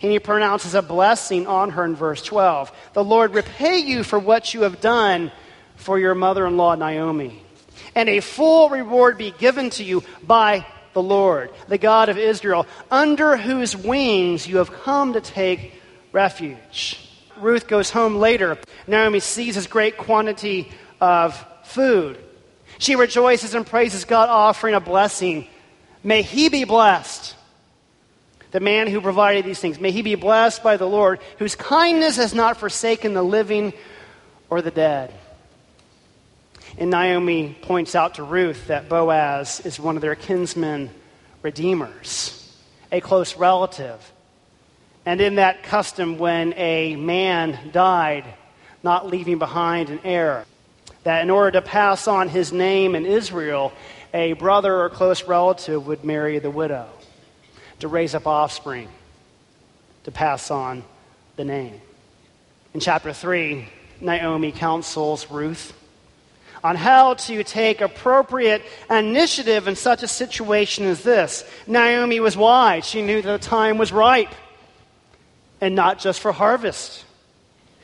And 0.02 0.12
he 0.12 0.20
pronounces 0.20 0.76
a 0.76 0.82
blessing 0.82 1.46
on 1.48 1.72
her 1.72 1.84
in 1.84 1.96
verse 1.96 2.22
12. 2.24 2.72
The 2.94 3.04
Lord 3.04 3.34
repay 3.34 3.80
you 3.80 4.04
for 4.04 4.20
what 4.20 4.54
you 4.54 4.62
have 4.62 4.80
done 4.80 5.32
for 5.76 6.00
your 6.00 6.16
mother 6.16 6.46
in 6.46 6.58
law, 6.58 6.76
Naomi. 6.76 7.42
and 7.96 8.10
a 8.10 8.20
full 8.20 8.70
reward 8.70 9.18
be 9.18 9.32
given 9.32 9.70
to 9.72 9.84
you 9.84 10.04
by 10.22 10.66
the 10.94 11.02
Lord, 11.02 11.52
the 11.68 11.78
God 11.78 12.10
of 12.10 12.18
Israel, 12.18 12.66
under 12.90 13.38
whose 13.38 13.76
wings 13.76 14.48
you 14.48 14.58
have 14.58 14.72
come 14.72 15.14
to 15.14 15.22
take 15.22 15.74
refuge. 16.12 17.06
Ruth 17.38 17.68
goes 17.68 17.90
home 17.90 18.16
later. 18.16 18.58
Naomi 18.88 19.20
sees 19.20 19.56
his 19.56 19.68
great 19.68 19.98
quantity 19.98 20.72
of 21.00 21.46
food. 21.64 22.18
She 22.78 22.96
rejoices 22.96 23.54
and 23.56 23.66
praises 23.66 24.06
God, 24.06 24.30
offering 24.30 24.76
a 24.76 24.80
blessing. 24.80 25.48
May 26.04 26.22
he 26.22 26.50
be 26.50 26.64
blessed. 26.64 27.36
The 28.52 28.60
man 28.60 28.88
who 28.88 29.02
provided 29.02 29.46
these 29.46 29.60
things. 29.60 29.80
May 29.80 29.92
he 29.92 30.02
be 30.02 30.16
blessed 30.16 30.64
by 30.64 30.78
the 30.78 30.88
Lord, 30.88 31.20
whose 31.38 31.56
kindness 31.56 32.16
has 32.16 32.34
not 32.34 32.58
forsaken 32.58 33.14
the 33.14 33.24
living 33.24 33.74
or 34.50 34.62
the 34.62 34.72
dead. 34.72 35.14
And 36.80 36.92
Naomi 36.92 37.58
points 37.62 37.94
out 37.94 38.16
to 38.16 38.24
Ruth 38.24 38.68
that 38.68 38.88
Boaz 38.88 39.60
is 39.66 39.82
one 39.82 39.98
of 39.98 40.02
their 40.02 40.16
kinsmen 40.16 40.90
redeemers, 41.42 42.58
a 42.90 43.02
close 43.02 43.36
relative. 43.36 44.14
And 45.06 45.20
in 45.20 45.36
that 45.36 45.64
custom, 45.64 46.18
when 46.18 46.54
a 46.56 46.96
man 46.96 47.72
died, 47.74 48.24
not 48.82 49.08
leaving 49.08 49.40
behind 49.40 49.90
an 49.90 50.00
heir, 50.06 50.46
that 51.04 51.22
in 51.22 51.30
order 51.30 51.52
to 51.60 51.62
pass 51.62 52.08
on 52.08 52.30
his 52.30 52.54
name 52.54 52.96
in 52.96 53.06
Israel, 53.06 53.74
a 54.14 54.32
brother 54.34 54.74
or 54.74 54.90
close 54.90 55.26
relative 55.26 55.86
would 55.86 56.06
marry 56.06 56.40
the 56.40 56.50
widow 56.50 56.88
to 57.80 57.90
raise 57.90 58.16
up 58.16 58.26
offspring 58.26 58.88
to 60.06 60.12
pass 60.12 60.50
on 60.50 60.86
the 61.36 61.44
name. 61.44 61.82
In 62.74 62.80
chapter 62.80 63.12
3, 63.12 63.68
Naomi 64.00 64.54
counsels 64.54 65.30
Ruth 65.30 65.74
on 66.64 66.76
how 66.76 67.14
to 67.14 67.44
take 67.44 67.82
appropriate 67.82 68.62
initiative 68.90 69.68
in 69.68 69.76
such 69.76 70.04
a 70.04 70.08
situation 70.08 70.86
as 70.86 71.04
this. 71.04 71.44
Naomi 71.68 72.20
was 72.20 72.36
wise. 72.36 72.86
She 72.86 73.02
knew 73.02 73.22
that 73.22 73.42
the 73.42 73.48
time 73.48 73.78
was 73.78 73.92
ripe 73.92 74.34
and 75.62 75.76
not 75.76 76.00
just 76.00 76.20
for 76.20 76.32
harvest. 76.32 77.06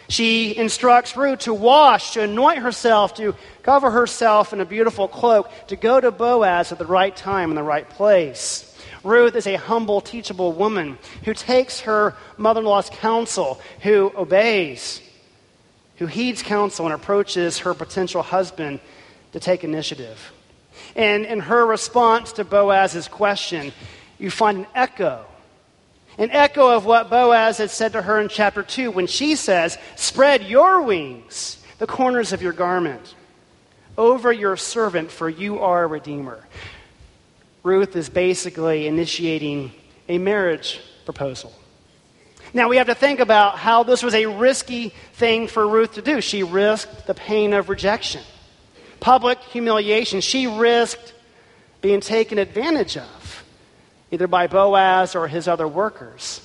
She 0.08 0.56
instructs 0.56 1.18
Ruth 1.18 1.40
to 1.40 1.54
wash, 1.54 2.12
to 2.12 2.22
anoint 2.22 2.60
herself, 2.60 3.16
to 3.16 3.36
cover 3.64 3.90
herself 3.90 4.54
in 4.54 4.62
a 4.62 4.66
beautiful 4.66 5.08
cloak, 5.08 5.50
to 5.68 5.76
go 5.76 6.00
to 6.00 6.12
Boaz 6.12 6.72
at 6.72 6.78
the 6.78 6.86
right 6.86 7.16
time 7.16 7.50
in 7.50 7.56
the 7.56 7.64
right 7.64 7.90
place. 7.90 8.72
Ruth 9.04 9.36
is 9.36 9.48
a 9.48 9.56
humble, 9.56 10.02
teachable 10.02 10.52
woman 10.52 10.98
who 11.24 11.34
takes 11.34 11.82
her 11.82 12.16
mother 12.38 12.60
in 12.60 12.66
law's 12.66 12.90
counsel, 12.90 13.60
who 13.82 14.12
obeys, 14.16 15.02
who 15.98 16.08
heeds 16.08 16.42
counsel 16.44 16.86
and 16.86 16.94
approaches 16.94 17.60
her 17.60 17.74
potential 17.74 18.22
husband 18.22 18.80
to 19.32 19.40
take 19.40 19.64
initiative. 19.64 20.32
And 20.96 21.26
in 21.26 21.40
her 21.42 21.66
response 21.66 22.34
to 22.34 22.44
Boaz's 22.44 23.08
question, 23.08 23.72
you 24.18 24.30
find 24.30 24.60
an 24.60 24.68
echo. 24.76 25.26
An 26.18 26.32
echo 26.32 26.76
of 26.76 26.86
what 26.86 27.10
Boaz 27.10 27.58
had 27.58 27.70
said 27.70 27.94
to 27.94 28.02
her 28.02 28.20
in 28.22 28.30
chapter 28.30 28.64
2 28.64 28.92
when 28.92 29.08
she 29.08 29.36
says, 29.36 29.78
Spread 29.96 30.44
your 30.44 30.82
wings, 30.84 31.64
the 31.78 31.88
corners 31.88 32.32
of 32.32 32.42
your 32.42 32.54
garment, 32.54 33.16
over 33.98 34.32
your 34.32 34.56
servant, 34.56 35.12
for 35.12 35.30
you 35.30 35.60
are 35.60 35.84
a 35.84 35.88
redeemer. 35.88 36.46
Ruth 37.64 37.96
is 37.96 38.10
basically 38.10 38.88
initiating 38.88 39.72
a 40.08 40.18
marriage 40.18 40.80
proposal. 41.04 41.54
Now, 42.56 42.70
we 42.70 42.78
have 42.78 42.88
to 42.88 42.96
think 42.96 43.20
about 43.20 43.58
how 43.58 43.84
this 43.84 44.02
was 44.02 44.14
a 44.14 44.28
risky 44.28 44.94
thing 45.16 45.50
for 45.50 45.68
Ruth 45.68 45.96
to 45.96 46.02
do. 46.02 46.22
She 46.22 46.42
risked 46.42 47.06
the 47.06 47.14
pain 47.14 47.52
of 47.52 47.68
rejection, 47.68 48.24
public 49.02 49.40
humiliation. 49.40 50.22
She 50.22 50.48
risked 50.48 51.14
being 51.82 52.00
taken 52.00 52.38
advantage 52.38 52.96
of, 52.96 53.44
either 54.10 54.28
by 54.28 54.48
Boaz 54.48 55.16
or 55.16 55.28
his 55.28 55.50
other 55.50 55.68
workers, 55.68 56.40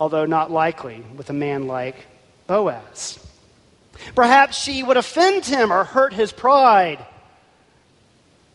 although 0.00 0.26
not 0.26 0.50
likely 0.50 1.04
with 1.16 1.30
a 1.30 1.32
man 1.32 1.68
like 1.68 1.94
Boaz. 2.48 3.24
Perhaps 4.16 4.60
she 4.60 4.82
would 4.82 4.96
offend 4.96 5.44
him 5.44 5.72
or 5.72 5.84
hurt 5.84 6.12
his 6.12 6.32
pride 6.32 6.98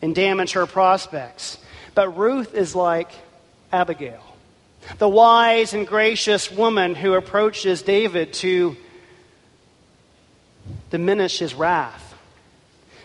and 0.02 0.14
damage 0.14 0.52
her 0.52 0.66
prospects. 0.66 1.56
But 1.94 2.18
Ruth 2.18 2.52
is 2.52 2.74
like 2.74 3.10
Abigail 3.72 4.27
the 4.96 5.08
wise 5.08 5.74
and 5.74 5.86
gracious 5.86 6.50
woman 6.50 6.94
who 6.94 7.14
approaches 7.14 7.82
David 7.82 8.32
to 8.34 8.76
diminish 10.90 11.38
his 11.38 11.54
wrath, 11.54 12.14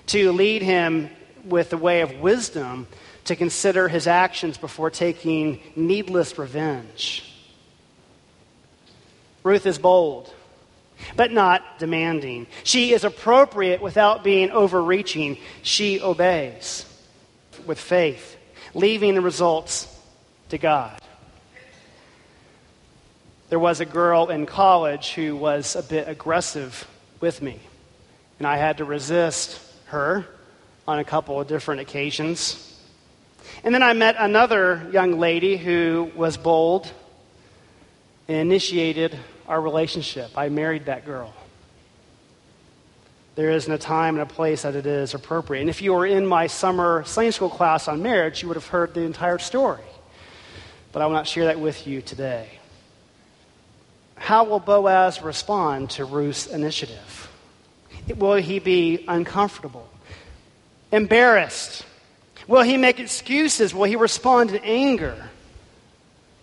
to 0.07 0.31
lead 0.31 0.61
him 0.61 1.09
with 1.43 1.69
the 1.69 1.77
way 1.77 2.01
of 2.01 2.19
wisdom 2.19 2.87
to 3.25 3.35
consider 3.35 3.87
his 3.87 4.07
actions 4.07 4.57
before 4.57 4.89
taking 4.89 5.59
needless 5.75 6.37
revenge. 6.37 7.29
Ruth 9.43 9.65
is 9.65 9.77
bold, 9.77 10.33
but 11.15 11.31
not 11.31 11.79
demanding. 11.79 12.47
She 12.63 12.93
is 12.93 13.03
appropriate 13.03 13.81
without 13.81 14.23
being 14.23 14.51
overreaching. 14.51 15.37
She 15.61 16.01
obeys 16.01 16.85
with 17.65 17.79
faith, 17.79 18.37
leaving 18.73 19.15
the 19.15 19.21
results 19.21 19.87
to 20.49 20.57
God. 20.57 21.02
There 23.53 23.59
was 23.59 23.81
a 23.81 23.85
girl 23.85 24.31
in 24.31 24.47
college 24.47 25.13
who 25.13 25.35
was 25.35 25.75
a 25.75 25.83
bit 25.83 26.09
aggressive 26.09 26.87
with 27.19 27.39
me, 27.39 27.59
and 28.39 28.47
I 28.47 28.57
had 28.57 28.79
to 28.79 28.83
resist 28.83 29.61
her 29.89 30.25
on 30.87 30.97
a 30.97 31.03
couple 31.03 31.39
of 31.39 31.47
different 31.47 31.79
occasions. 31.79 32.81
And 33.63 33.71
then 33.71 33.83
I 33.83 33.93
met 33.93 34.15
another 34.17 34.89
young 34.91 35.19
lady 35.19 35.55
who 35.55 36.11
was 36.15 36.35
bold 36.35 36.91
and 38.27 38.37
initiated 38.37 39.19
our 39.47 39.61
relationship. 39.61 40.31
I 40.35 40.49
married 40.49 40.85
that 40.85 41.05
girl. 41.05 41.31
There 43.35 43.51
isn't 43.51 43.71
a 43.71 43.77
time 43.77 44.15
and 44.15 44.23
a 44.23 44.33
place 44.33 44.63
that 44.63 44.75
it 44.75 44.87
is 44.87 45.13
appropriate. 45.13 45.61
And 45.61 45.69
if 45.69 45.79
you 45.79 45.93
were 45.93 46.07
in 46.07 46.25
my 46.25 46.47
summer 46.47 47.03
Sunday 47.05 47.29
school 47.29 47.51
class 47.51 47.87
on 47.87 48.01
marriage, 48.01 48.41
you 48.41 48.47
would 48.47 48.57
have 48.57 48.65
heard 48.65 48.95
the 48.95 49.01
entire 49.01 49.37
story. 49.37 49.85
But 50.91 51.03
I 51.03 51.05
will 51.05 51.13
not 51.13 51.27
share 51.27 51.45
that 51.45 51.59
with 51.59 51.85
you 51.85 52.01
today. 52.01 52.49
How 54.23 54.45
will 54.45 54.61
Boaz 54.61 55.21
respond 55.21 55.89
to 55.91 56.05
Ruth's 56.05 56.47
initiative? 56.47 57.29
Will 58.15 58.35
he 58.35 58.59
be 58.59 59.03
uncomfortable? 59.05 59.85
Embarrassed? 60.93 61.85
Will 62.47 62.61
he 62.61 62.77
make 62.77 63.01
excuses? 63.01 63.75
Will 63.75 63.83
he 63.83 63.97
respond 63.97 64.51
in 64.51 64.63
anger? 64.63 65.29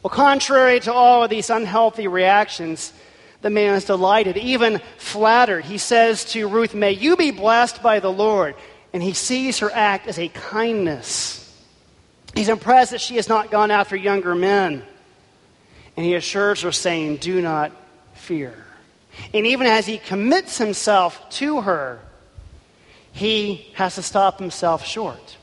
Well, 0.03 0.11
contrary 0.11 0.81
to 0.81 0.93
all 0.93 1.25
of 1.25 1.31
these 1.31 1.49
unhealthy 1.49 2.07
reactions, 2.07 2.93
the 3.41 3.49
man 3.49 3.77
is 3.77 3.87
delighted, 3.87 4.37
even 4.37 4.83
flattered. 4.99 5.65
He 5.65 5.79
says 5.79 6.27
to 6.33 6.49
Ruth, 6.49 6.75
May 6.75 6.93
you 6.93 7.17
be 7.17 7.31
blessed 7.31 7.83
by 7.83 7.99
the 7.99 8.13
Lord. 8.13 8.57
And 8.93 9.03
he 9.03 9.15
sees 9.15 9.61
her 9.61 9.71
act 9.73 10.07
as 10.07 10.19
a 10.19 10.29
kindness. 10.29 11.51
He's 12.35 12.51
impressed 12.51 12.91
that 12.91 13.01
she 13.01 13.17
has 13.17 13.27
not 13.27 13.51
gone 13.51 13.71
after 13.71 13.97
younger 13.97 14.35
men. 14.35 14.83
And 16.01 16.07
he 16.07 16.15
assures 16.15 16.63
her, 16.63 16.73
saying, 16.73 17.19
Do 17.19 17.43
not 17.43 17.73
fear. 18.15 18.55
And 19.35 19.47
even 19.47 19.67
as 19.67 19.85
he 19.85 19.99
commits 19.99 20.57
himself 20.57 21.29
to 21.33 21.61
her, 21.61 22.01
he 23.13 23.71
has 23.75 23.97
to 23.97 24.03
stop 24.03 24.39
himself 24.39 24.83
short. 24.83 25.37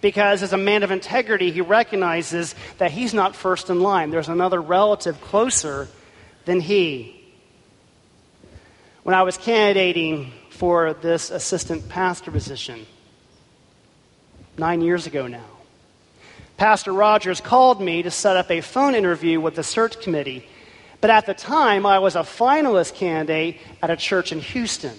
Because 0.00 0.42
as 0.42 0.52
a 0.52 0.56
man 0.56 0.82
of 0.82 0.90
integrity, 0.90 1.52
he 1.52 1.60
recognizes 1.60 2.56
that 2.78 2.90
he's 2.90 3.14
not 3.14 3.36
first 3.36 3.70
in 3.70 3.82
line. 3.82 4.10
There's 4.10 4.28
another 4.28 4.60
relative 4.60 5.20
closer 5.20 5.86
than 6.44 6.60
he. 6.60 7.14
When 9.04 9.14
I 9.14 9.22
was 9.22 9.36
candidating 9.36 10.32
for 10.50 10.94
this 10.94 11.30
assistant 11.30 11.88
pastor 11.88 12.32
position, 12.32 12.84
nine 14.58 14.80
years 14.80 15.06
ago 15.06 15.28
now, 15.28 15.53
Pastor 16.56 16.92
Rogers 16.92 17.40
called 17.40 17.80
me 17.80 18.02
to 18.02 18.10
set 18.10 18.36
up 18.36 18.50
a 18.50 18.60
phone 18.60 18.94
interview 18.94 19.40
with 19.40 19.56
the 19.56 19.64
search 19.64 20.00
committee. 20.00 20.46
But 21.00 21.10
at 21.10 21.26
the 21.26 21.34
time, 21.34 21.84
I 21.84 21.98
was 21.98 22.14
a 22.14 22.20
finalist 22.20 22.94
candidate 22.94 23.58
at 23.82 23.90
a 23.90 23.96
church 23.96 24.30
in 24.30 24.40
Houston. 24.40 24.96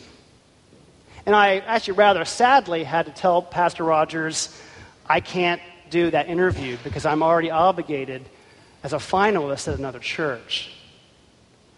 And 1.25 1.33
I 1.35 1.59
actually 1.59 1.95
rather 1.95 2.25
sadly 2.25 2.83
had 2.83 3.05
to 3.05 3.11
tell 3.11 3.41
Pastor 3.41 3.83
Rogers, 3.83 4.61
I 5.07 5.21
can't 5.21 5.61
do 5.89 6.11
that 6.11 6.27
interview 6.27 6.77
because 6.83 7.05
I'm 7.05 7.23
already 7.23 7.51
obligated 7.51 8.23
as 8.83 8.93
a 8.93 8.97
finalist 8.97 9.71
at 9.71 9.79
another 9.79 9.99
church. 9.99 10.71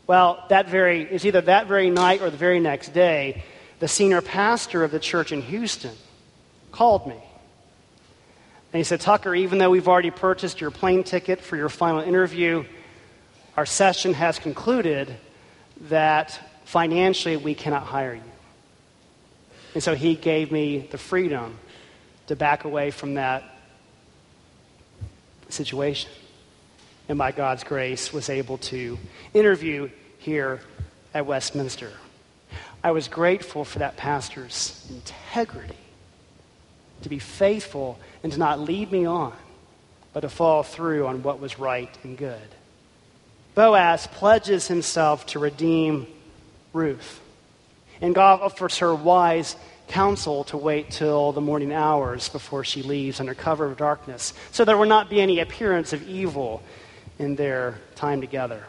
Well, 0.07 0.43
that 0.49 0.67
very, 0.67 1.03
it's 1.03 1.23
either 1.23 1.41
that 1.41 1.67
very 1.67 1.89
night 1.89 2.21
or 2.21 2.29
the 2.29 2.37
very 2.37 2.59
next 2.59 2.89
day, 2.89 3.43
the 3.79 3.87
senior 3.87 4.21
pastor 4.21 4.83
of 4.83 4.91
the 4.91 4.99
church 4.99 5.31
in 5.31 5.41
Houston 5.43 5.95
called 6.71 7.05
me 7.05 7.21
and 8.73 8.79
he 8.79 8.83
said, 8.83 8.99
Tucker, 8.99 9.33
even 9.33 9.59
though 9.59 9.69
we've 9.69 9.87
already 9.87 10.11
purchased 10.11 10.59
your 10.59 10.71
plane 10.71 11.03
ticket 11.03 11.41
for 11.41 11.55
your 11.55 11.69
final 11.69 12.01
interview, 12.01 12.65
our 13.55 13.65
session 13.65 14.13
has 14.13 14.39
concluded 14.39 15.15
that 15.89 16.39
financially 16.65 17.37
we 17.37 17.55
cannot 17.55 17.83
hire 17.83 18.15
you. 18.15 18.21
And 19.73 19.81
so 19.81 19.95
he 19.95 20.15
gave 20.15 20.51
me 20.51 20.87
the 20.91 20.97
freedom 20.97 21.57
to 22.27 22.35
back 22.35 22.65
away 22.65 22.91
from 22.91 23.13
that 23.13 23.43
situation. 25.49 26.11
And 27.07 27.17
by 27.17 27.31
God's 27.31 27.63
grace, 27.63 28.11
was 28.11 28.29
able 28.29 28.57
to 28.57 28.97
interview 29.33 29.89
here 30.17 30.59
at 31.13 31.25
Westminster. 31.25 31.91
I 32.83 32.91
was 32.91 33.07
grateful 33.07 33.63
for 33.63 33.79
that 33.79 33.95
pastor's 33.95 34.85
integrity 34.89 35.77
to 37.03 37.09
be 37.09 37.19
faithful 37.19 37.97
and 38.23 38.31
to 38.31 38.39
not 38.39 38.59
lead 38.59 38.91
me 38.91 39.05
on, 39.05 39.33
but 40.13 40.21
to 40.21 40.29
follow 40.29 40.63
through 40.63 41.07
on 41.07 41.23
what 41.23 41.39
was 41.39 41.59
right 41.59 41.95
and 42.03 42.17
good. 42.17 42.55
Boaz 43.55 44.07
pledges 44.07 44.67
himself 44.67 45.25
to 45.27 45.39
redeem 45.39 46.07
Ruth, 46.73 47.19
and 48.01 48.13
God 48.13 48.41
offers 48.41 48.77
her 48.79 48.93
wise 48.93 49.55
counsel 49.87 50.43
to 50.45 50.57
wait 50.57 50.91
till 50.91 51.31
the 51.31 51.41
morning 51.41 51.71
hours 51.71 52.29
before 52.29 52.63
she 52.63 52.83
leaves 52.83 53.19
under 53.19 53.33
cover 53.33 53.65
of 53.65 53.77
darkness, 53.77 54.33
so 54.51 54.65
there 54.65 54.77
will 54.77 54.85
not 54.85 55.09
be 55.09 55.21
any 55.21 55.39
appearance 55.39 55.93
of 55.93 56.07
evil 56.07 56.61
in 57.19 57.35
their 57.35 57.79
time 57.95 58.21
together. 58.21 58.63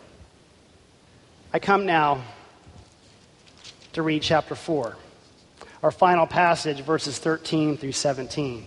I 1.52 1.58
come 1.58 1.86
now 1.86 2.22
to 3.92 4.02
read 4.02 4.22
chapter 4.22 4.54
4, 4.54 4.96
our 5.82 5.90
final 5.90 6.26
passage, 6.26 6.80
verses 6.80 7.18
13 7.18 7.76
through 7.76 7.92
17. 7.92 8.66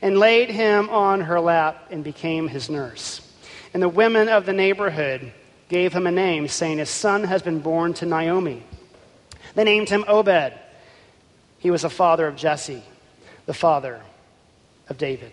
and 0.00 0.18
laid 0.18 0.50
him 0.50 0.88
on 0.90 1.22
her 1.22 1.40
lap 1.40 1.88
and 1.90 2.04
became 2.04 2.48
his 2.48 2.70
nurse. 2.70 3.20
And 3.74 3.82
the 3.82 3.88
women 3.88 4.28
of 4.28 4.46
the 4.46 4.52
neighborhood 4.52 5.32
gave 5.68 5.92
him 5.92 6.06
a 6.06 6.12
name, 6.12 6.48
saying, 6.48 6.78
His 6.78 6.90
son 6.90 7.24
has 7.24 7.42
been 7.42 7.60
born 7.60 7.94
to 7.94 8.06
Naomi. 8.06 8.62
They 9.54 9.64
named 9.64 9.88
him 9.88 10.04
Obed. 10.06 10.54
He 11.58 11.70
was 11.70 11.82
the 11.82 11.90
father 11.90 12.26
of 12.26 12.36
Jesse, 12.36 12.82
the 13.46 13.54
father 13.54 14.00
of 14.88 14.98
David. 14.98 15.32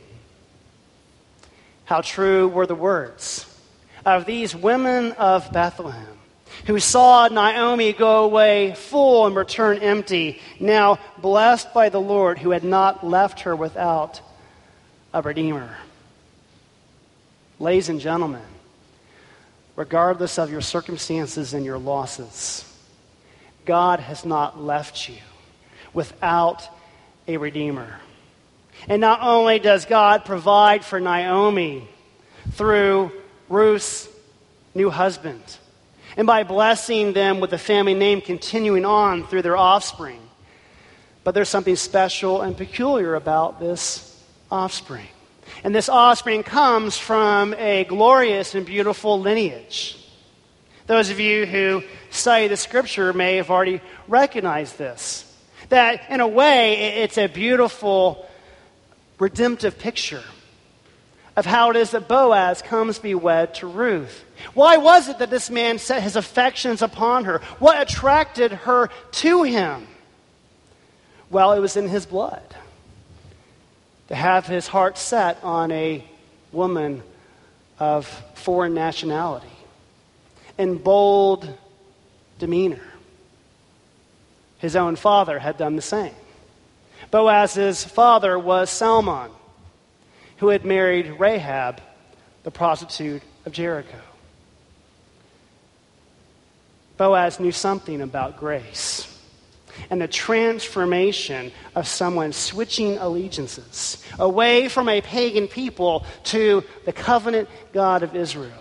How 1.85 2.01
true 2.01 2.47
were 2.47 2.65
the 2.65 2.75
words 2.75 3.45
of 4.05 4.25
these 4.25 4.55
women 4.55 5.11
of 5.13 5.51
Bethlehem 5.51 6.17
who 6.65 6.79
saw 6.79 7.27
Naomi 7.27 7.93
go 7.93 8.23
away 8.23 8.73
full 8.73 9.27
and 9.27 9.35
return 9.35 9.77
empty, 9.79 10.39
now 10.59 10.97
blessed 11.19 11.73
by 11.73 11.89
the 11.89 12.01
Lord 12.01 12.39
who 12.39 12.51
had 12.51 12.63
not 12.63 13.05
left 13.05 13.41
her 13.41 13.55
without 13.55 14.21
a 15.15 15.21
redeemer. 15.21 15.77
Ladies 17.57 17.87
and 17.87 18.01
gentlemen, 18.01 18.41
regardless 19.77 20.37
of 20.37 20.51
your 20.51 20.59
circumstances 20.59 21.53
and 21.53 21.63
your 21.63 21.77
losses, 21.77 22.65
God 23.63 24.01
has 24.01 24.25
not 24.25 24.61
left 24.61 25.07
you 25.07 25.15
without 25.93 26.67
a 27.29 27.37
redeemer. 27.37 28.01
And 28.89 28.99
not 28.99 29.21
only 29.21 29.57
does 29.57 29.85
God 29.85 30.25
provide 30.25 30.83
for 30.83 30.99
Naomi 30.99 31.87
through 32.51 33.13
Ruth's 33.47 34.09
new 34.73 34.89
husband, 34.89 35.41
and 36.17 36.27
by 36.27 36.43
blessing 36.43 37.13
them 37.13 37.39
with 37.39 37.51
the 37.51 37.57
family 37.57 37.93
name 37.93 38.19
continuing 38.19 38.83
on 38.83 39.25
through 39.25 39.43
their 39.43 39.55
offspring. 39.55 40.19
But 41.23 41.35
there's 41.35 41.47
something 41.47 41.77
special 41.77 42.41
and 42.41 42.57
peculiar 42.57 43.15
about 43.15 43.61
this 43.61 44.11
offspring. 44.55 45.07
And 45.63 45.75
this 45.75 45.89
offspring 45.89 46.43
comes 46.43 46.97
from 46.97 47.53
a 47.55 47.83
glorious 47.83 48.55
and 48.55 48.65
beautiful 48.65 49.19
lineage. 49.19 49.97
Those 50.87 51.09
of 51.09 51.19
you 51.19 51.45
who 51.45 51.83
study 52.09 52.47
the 52.47 52.57
scripture 52.57 53.11
may 53.11 53.35
have 53.35 53.51
already 53.51 53.81
recognized 54.07 54.77
this. 54.77 55.21
That 55.69 56.09
in 56.09 56.21
a 56.21 56.27
way, 56.27 57.01
it's 57.03 57.17
a 57.17 57.27
beautiful 57.27 58.25
redemptive 59.19 59.77
picture 59.77 60.23
of 61.35 61.45
how 61.45 61.71
it 61.71 61.75
is 61.75 61.91
that 61.91 62.07
Boaz 62.07 62.61
comes 62.61 62.97
to 62.97 63.03
be 63.03 63.15
wed 63.15 63.55
to 63.55 63.67
Ruth. 63.67 64.23
Why 64.53 64.77
was 64.77 65.09
it 65.09 65.19
that 65.19 65.29
this 65.29 65.49
man 65.49 65.79
set 65.79 66.01
his 66.01 66.15
affections 66.15 66.81
upon 66.81 67.25
her? 67.25 67.39
What 67.59 67.81
attracted 67.81 68.53
her 68.53 68.89
to 69.23 69.43
him? 69.43 69.87
Well, 71.29 71.51
it 71.51 71.59
was 71.59 71.75
in 71.75 71.89
his 71.89 72.05
blood. 72.05 72.55
To 74.07 74.15
have 74.15 74.45
his 74.45 74.67
heart 74.67 74.97
set 74.97 75.43
on 75.43 75.71
a 75.71 76.03
woman 76.51 77.03
of 77.79 78.07
foreign 78.35 78.73
nationality 78.73 79.47
and 80.57 80.83
bold 80.83 81.51
demeanor. 82.39 82.83
His 84.59 84.75
own 84.75 84.95
father 84.95 85.39
had 85.39 85.57
done 85.57 85.75
the 85.75 85.81
same. 85.81 86.13
Boaz's 87.11 87.83
father 87.83 88.37
was 88.37 88.69
Salmon 88.69 89.31
who 90.37 90.49
had 90.49 90.65
married 90.65 91.19
Rahab, 91.19 91.81
the 92.43 92.51
prostitute 92.51 93.23
of 93.45 93.53
Jericho. 93.53 93.99
Boaz 96.97 97.39
knew 97.39 97.51
something 97.51 98.01
about 98.01 98.37
grace 98.37 99.14
and 99.89 100.01
the 100.01 100.07
transformation 100.07 101.51
of 101.75 101.87
someone 101.87 102.33
switching 102.33 102.97
allegiances 102.97 104.03
away 104.19 104.69
from 104.69 104.89
a 104.89 105.01
pagan 105.01 105.47
people 105.47 106.05
to 106.25 106.63
the 106.85 106.93
covenant 106.93 107.49
God 107.73 108.03
of 108.03 108.15
Israel. 108.15 108.51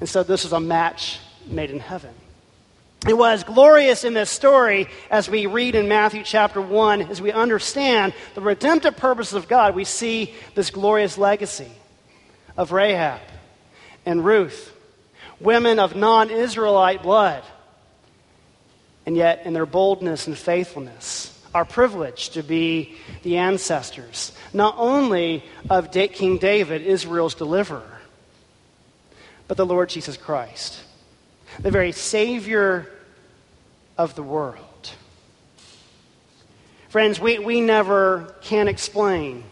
And 0.00 0.08
so 0.08 0.22
this 0.22 0.44
was 0.44 0.52
a 0.52 0.60
match 0.60 1.18
made 1.46 1.70
in 1.70 1.80
heaven. 1.80 2.14
It 3.06 3.16
was 3.16 3.44
glorious 3.44 4.02
in 4.02 4.14
this 4.14 4.30
story 4.30 4.88
as 5.10 5.30
we 5.30 5.46
read 5.46 5.74
in 5.76 5.86
Matthew 5.86 6.24
chapter 6.24 6.60
1, 6.60 7.02
as 7.02 7.22
we 7.22 7.30
understand 7.30 8.14
the 8.34 8.40
redemptive 8.40 8.96
purposes 8.96 9.34
of 9.34 9.46
God, 9.46 9.76
we 9.76 9.84
see 9.84 10.34
this 10.54 10.70
glorious 10.70 11.16
legacy 11.16 11.70
of 12.56 12.72
Rahab 12.72 13.20
and 14.04 14.24
Ruth, 14.24 14.74
women 15.38 15.78
of 15.78 15.94
non 15.94 16.30
Israelite 16.30 17.02
blood, 17.02 17.44
and 19.06 19.16
yet 19.16 19.46
in 19.46 19.54
their 19.54 19.66
boldness 19.66 20.26
and 20.26 20.36
faithfulness 20.36 21.32
are 21.54 21.64
privileged 21.64 22.34
to 22.34 22.42
be 22.42 22.96
the 23.22 23.38
ancestors, 23.38 24.32
not 24.52 24.74
only 24.76 25.42
of 25.70 25.90
King 25.90 26.36
David, 26.36 26.82
Israel's 26.82 27.34
deliverer, 27.34 28.00
but 29.48 29.56
the 29.56 29.64
Lord 29.64 29.88
Jesus 29.88 30.16
Christ 30.16 30.82
the 31.60 31.70
very 31.70 31.92
Savior 31.92 32.86
of 33.96 34.14
the 34.14 34.22
world. 34.22 34.90
Friends, 36.88 37.20
we, 37.20 37.38
we 37.38 37.60
never 37.60 38.34
can 38.42 38.68
explain 38.68 39.44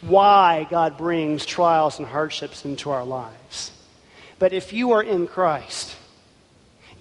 why 0.00 0.66
God 0.70 0.96
brings 0.96 1.46
trials 1.46 1.98
and 1.98 2.08
hardships 2.08 2.64
into 2.64 2.90
our 2.90 3.04
lives. 3.04 3.70
But 4.38 4.52
if 4.52 4.72
you 4.72 4.92
are 4.92 5.02
in 5.02 5.26
Christ, 5.26 5.96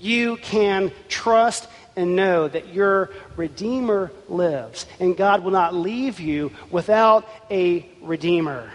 you 0.02 0.38
can 0.38 0.92
trust 1.08 1.68
and 1.96 2.16
know 2.16 2.48
that 2.48 2.74
your 2.74 3.10
Redeemer 3.36 4.12
lives, 4.28 4.86
and 5.00 5.16
God 5.16 5.44
will 5.44 5.52
not 5.52 5.74
leave 5.74 6.20
you 6.20 6.52
without 6.70 7.28
a 7.50 7.86
Redeemer. 8.02 8.72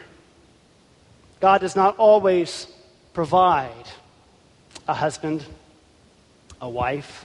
God 1.40 1.60
does 1.60 1.76
not 1.76 1.96
always 1.96 2.66
provide 3.14 3.70
a 4.86 4.94
husband, 4.94 5.44
a 6.60 6.68
wife, 6.68 7.24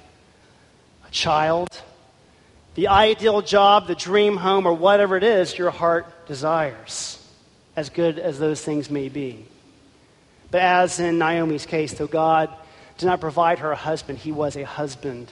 a 1.07 1.11
child, 1.11 1.81
the 2.75 2.87
ideal 2.87 3.41
job, 3.41 3.87
the 3.87 3.95
dream 3.95 4.37
home, 4.37 4.65
or 4.65 4.73
whatever 4.73 5.17
it 5.17 5.23
is 5.23 5.57
your 5.57 5.71
heart 5.71 6.27
desires, 6.27 7.17
as 7.75 7.89
good 7.89 8.17
as 8.17 8.39
those 8.39 8.63
things 8.63 8.89
may 8.89 9.09
be. 9.09 9.45
But 10.49 10.61
as 10.61 10.99
in 10.99 11.17
Naomi's 11.17 11.65
case, 11.65 11.93
though 11.93 12.07
God 12.07 12.49
did 13.01 13.07
not 13.07 13.19
provide 13.19 13.59
her 13.59 13.71
a 13.71 13.75
husband, 13.75 14.19
he 14.19 14.31
was 14.31 14.55
a 14.55 14.63
husband 14.63 15.31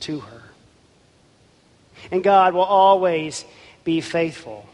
to 0.00 0.20
her. 0.20 0.42
And 2.10 2.24
God 2.24 2.54
will 2.54 2.62
always 2.62 3.44
be 3.84 4.00
faithful 4.00 4.66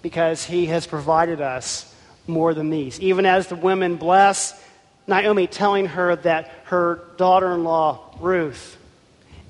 because 0.00 0.44
he 0.44 0.66
has 0.66 0.86
provided 0.86 1.40
us 1.40 1.92
more 2.26 2.54
than 2.54 2.70
these. 2.70 3.00
Even 3.00 3.26
as 3.26 3.48
the 3.48 3.56
women 3.56 3.96
bless 3.96 4.60
Naomi 5.06 5.46
telling 5.46 5.86
her 5.86 6.16
that 6.16 6.50
her 6.64 7.00
daughter 7.16 7.52
in 7.52 7.64
law, 7.64 8.14
Ruth, 8.20 8.78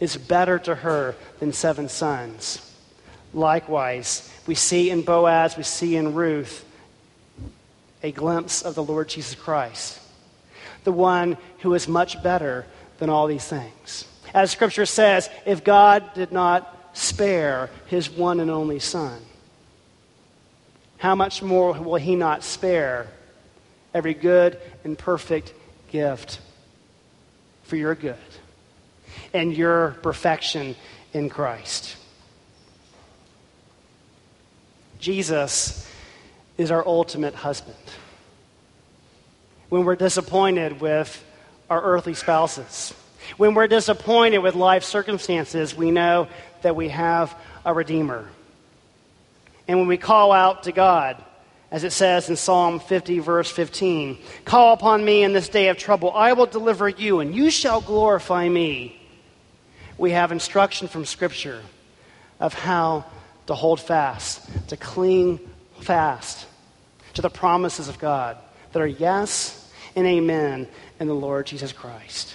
is 0.00 0.16
better 0.16 0.58
to 0.60 0.74
her 0.74 1.14
than 1.38 1.52
seven 1.52 1.88
sons. 1.88 2.72
Likewise, 3.32 4.32
we 4.46 4.54
see 4.54 4.90
in 4.90 5.02
Boaz, 5.02 5.56
we 5.56 5.62
see 5.62 5.96
in 5.96 6.14
Ruth 6.14 6.64
a 8.02 8.10
glimpse 8.10 8.62
of 8.62 8.74
the 8.74 8.82
Lord 8.82 9.08
Jesus 9.08 9.34
Christ, 9.34 10.00
the 10.84 10.92
one 10.92 11.36
who 11.60 11.74
is 11.74 11.88
much 11.88 12.22
better 12.22 12.66
than 12.98 13.10
all 13.10 13.26
these 13.26 13.46
things. 13.46 14.06
As 14.32 14.50
Scripture 14.50 14.86
says, 14.86 15.28
if 15.46 15.64
God 15.64 16.14
did 16.14 16.32
not 16.32 16.90
spare 16.92 17.70
his 17.86 18.10
one 18.10 18.40
and 18.40 18.50
only 18.50 18.78
Son, 18.78 19.20
how 20.98 21.14
much 21.14 21.42
more 21.42 21.72
will 21.72 21.96
he 21.96 22.16
not 22.16 22.42
spare 22.42 23.08
every 23.92 24.14
good 24.14 24.58
and 24.84 24.98
perfect 24.98 25.52
gift 25.90 26.40
for 27.64 27.76
your 27.76 27.94
good 27.94 28.16
and 29.32 29.54
your 29.54 29.96
perfection 30.02 30.74
in 31.12 31.28
Christ? 31.28 31.96
Jesus 34.98 35.86
is 36.56 36.70
our 36.70 36.86
ultimate 36.86 37.34
husband. 37.34 37.76
When 39.68 39.84
we're 39.84 39.96
disappointed 39.96 40.80
with 40.80 41.24
our 41.70 41.82
earthly 41.82 42.14
spouses, 42.14 42.94
when 43.36 43.54
we're 43.54 43.66
disappointed 43.66 44.38
with 44.38 44.54
life 44.54 44.84
circumstances, 44.84 45.74
we 45.74 45.90
know 45.90 46.28
that 46.62 46.76
we 46.76 46.88
have 46.90 47.34
a 47.64 47.72
Redeemer. 47.72 48.28
And 49.66 49.78
when 49.78 49.88
we 49.88 49.96
call 49.96 50.32
out 50.32 50.64
to 50.64 50.72
God, 50.72 51.22
as 51.70 51.84
it 51.84 51.92
says 51.92 52.28
in 52.28 52.36
Psalm 52.36 52.78
50, 52.78 53.18
verse 53.20 53.50
15, 53.50 54.18
Call 54.44 54.74
upon 54.74 55.04
me 55.04 55.24
in 55.24 55.32
this 55.32 55.48
day 55.48 55.68
of 55.68 55.78
trouble. 55.78 56.12
I 56.12 56.34
will 56.34 56.46
deliver 56.46 56.88
you, 56.88 57.20
and 57.20 57.34
you 57.34 57.50
shall 57.50 57.80
glorify 57.80 58.48
me. 58.48 59.00
We 59.96 60.10
have 60.10 60.30
instruction 60.32 60.86
from 60.88 61.04
Scripture 61.06 61.62
of 62.38 62.52
how 62.52 63.06
to 63.46 63.54
hold 63.54 63.80
fast, 63.80 64.68
to 64.68 64.76
cling 64.76 65.40
fast 65.80 66.46
to 67.14 67.22
the 67.22 67.30
promises 67.30 67.88
of 67.88 67.98
God 67.98 68.36
that 68.74 68.82
are 68.82 68.86
yes 68.86 69.72
and 69.96 70.06
amen 70.06 70.68
in 71.00 71.08
the 71.08 71.14
Lord 71.14 71.46
Jesus 71.46 71.72
Christ. 71.72 72.34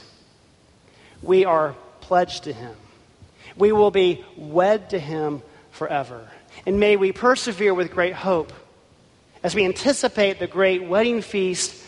We 1.21 1.45
are 1.45 1.75
pledged 2.01 2.45
to 2.45 2.53
Him. 2.53 2.75
We 3.55 3.71
will 3.71 3.91
be 3.91 4.25
wed 4.35 4.89
to 4.89 4.99
Him 4.99 5.43
forever. 5.71 6.27
And 6.65 6.79
may 6.79 6.95
we 6.95 7.11
persevere 7.11 7.73
with 7.73 7.91
great 7.91 8.13
hope 8.13 8.51
as 9.43 9.53
we 9.53 9.65
anticipate 9.65 10.39
the 10.39 10.47
great 10.47 10.83
wedding 10.83 11.21
feast 11.21 11.85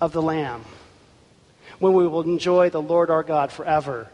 of 0.00 0.12
the 0.12 0.22
Lamb, 0.22 0.64
when 1.78 1.94
we 1.94 2.06
will 2.06 2.22
enjoy 2.22 2.68
the 2.68 2.82
Lord 2.82 3.10
our 3.10 3.22
God 3.22 3.50
forever 3.50 4.10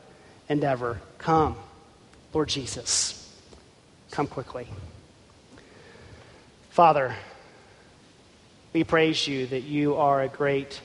and 0.49 0.63
ever. 0.63 1.01
Come, 1.19 1.57
Lord 2.33 2.49
Jesus 2.49 3.19
come 4.13 4.27
quickly. 4.27 4.69
Father, 6.71 7.17
we 8.73 8.85
praise 8.85 9.27
you 9.27 9.47
that 9.49 9.63
you 9.63 9.97
are 9.97 10.23
a 10.23 10.29
great 10.29 10.81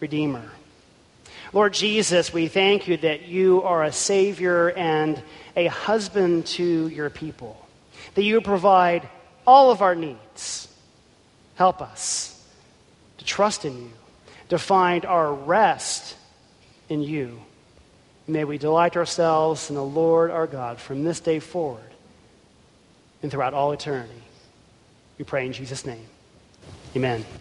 Redeemer. 0.00 0.50
Lord 1.52 1.74
Jesus, 1.74 2.32
we 2.32 2.48
thank 2.48 2.88
you 2.88 2.96
that 2.98 3.22
you 3.22 3.62
are 3.62 3.84
a 3.84 3.92
Savior 3.92 4.70
and 4.70 5.20
a 5.56 5.66
husband 5.66 6.46
to 6.46 6.88
your 6.88 7.10
people, 7.10 7.56
that 8.14 8.22
you 8.22 8.40
provide 8.40 9.08
all 9.46 9.70
of 9.70 9.82
our 9.82 9.94
needs. 9.94 10.68
Help 11.56 11.82
us 11.82 12.42
to 13.18 13.24
trust 13.24 13.64
in 13.64 13.76
you, 13.76 13.92
to 14.48 14.58
find 14.58 15.04
our 15.04 15.32
rest 15.34 16.16
in 16.88 17.02
you. 17.02 17.40
May 18.26 18.44
we 18.44 18.58
delight 18.58 18.96
ourselves 18.96 19.70
in 19.70 19.76
the 19.76 19.84
Lord 19.84 20.30
our 20.30 20.46
God 20.46 20.78
from 20.78 21.04
this 21.04 21.20
day 21.20 21.40
forward 21.40 21.82
and 23.22 23.30
throughout 23.30 23.54
all 23.54 23.72
eternity. 23.72 24.22
We 25.18 25.24
pray 25.24 25.46
in 25.46 25.52
Jesus' 25.52 25.84
name. 25.84 26.06
Amen. 26.96 27.40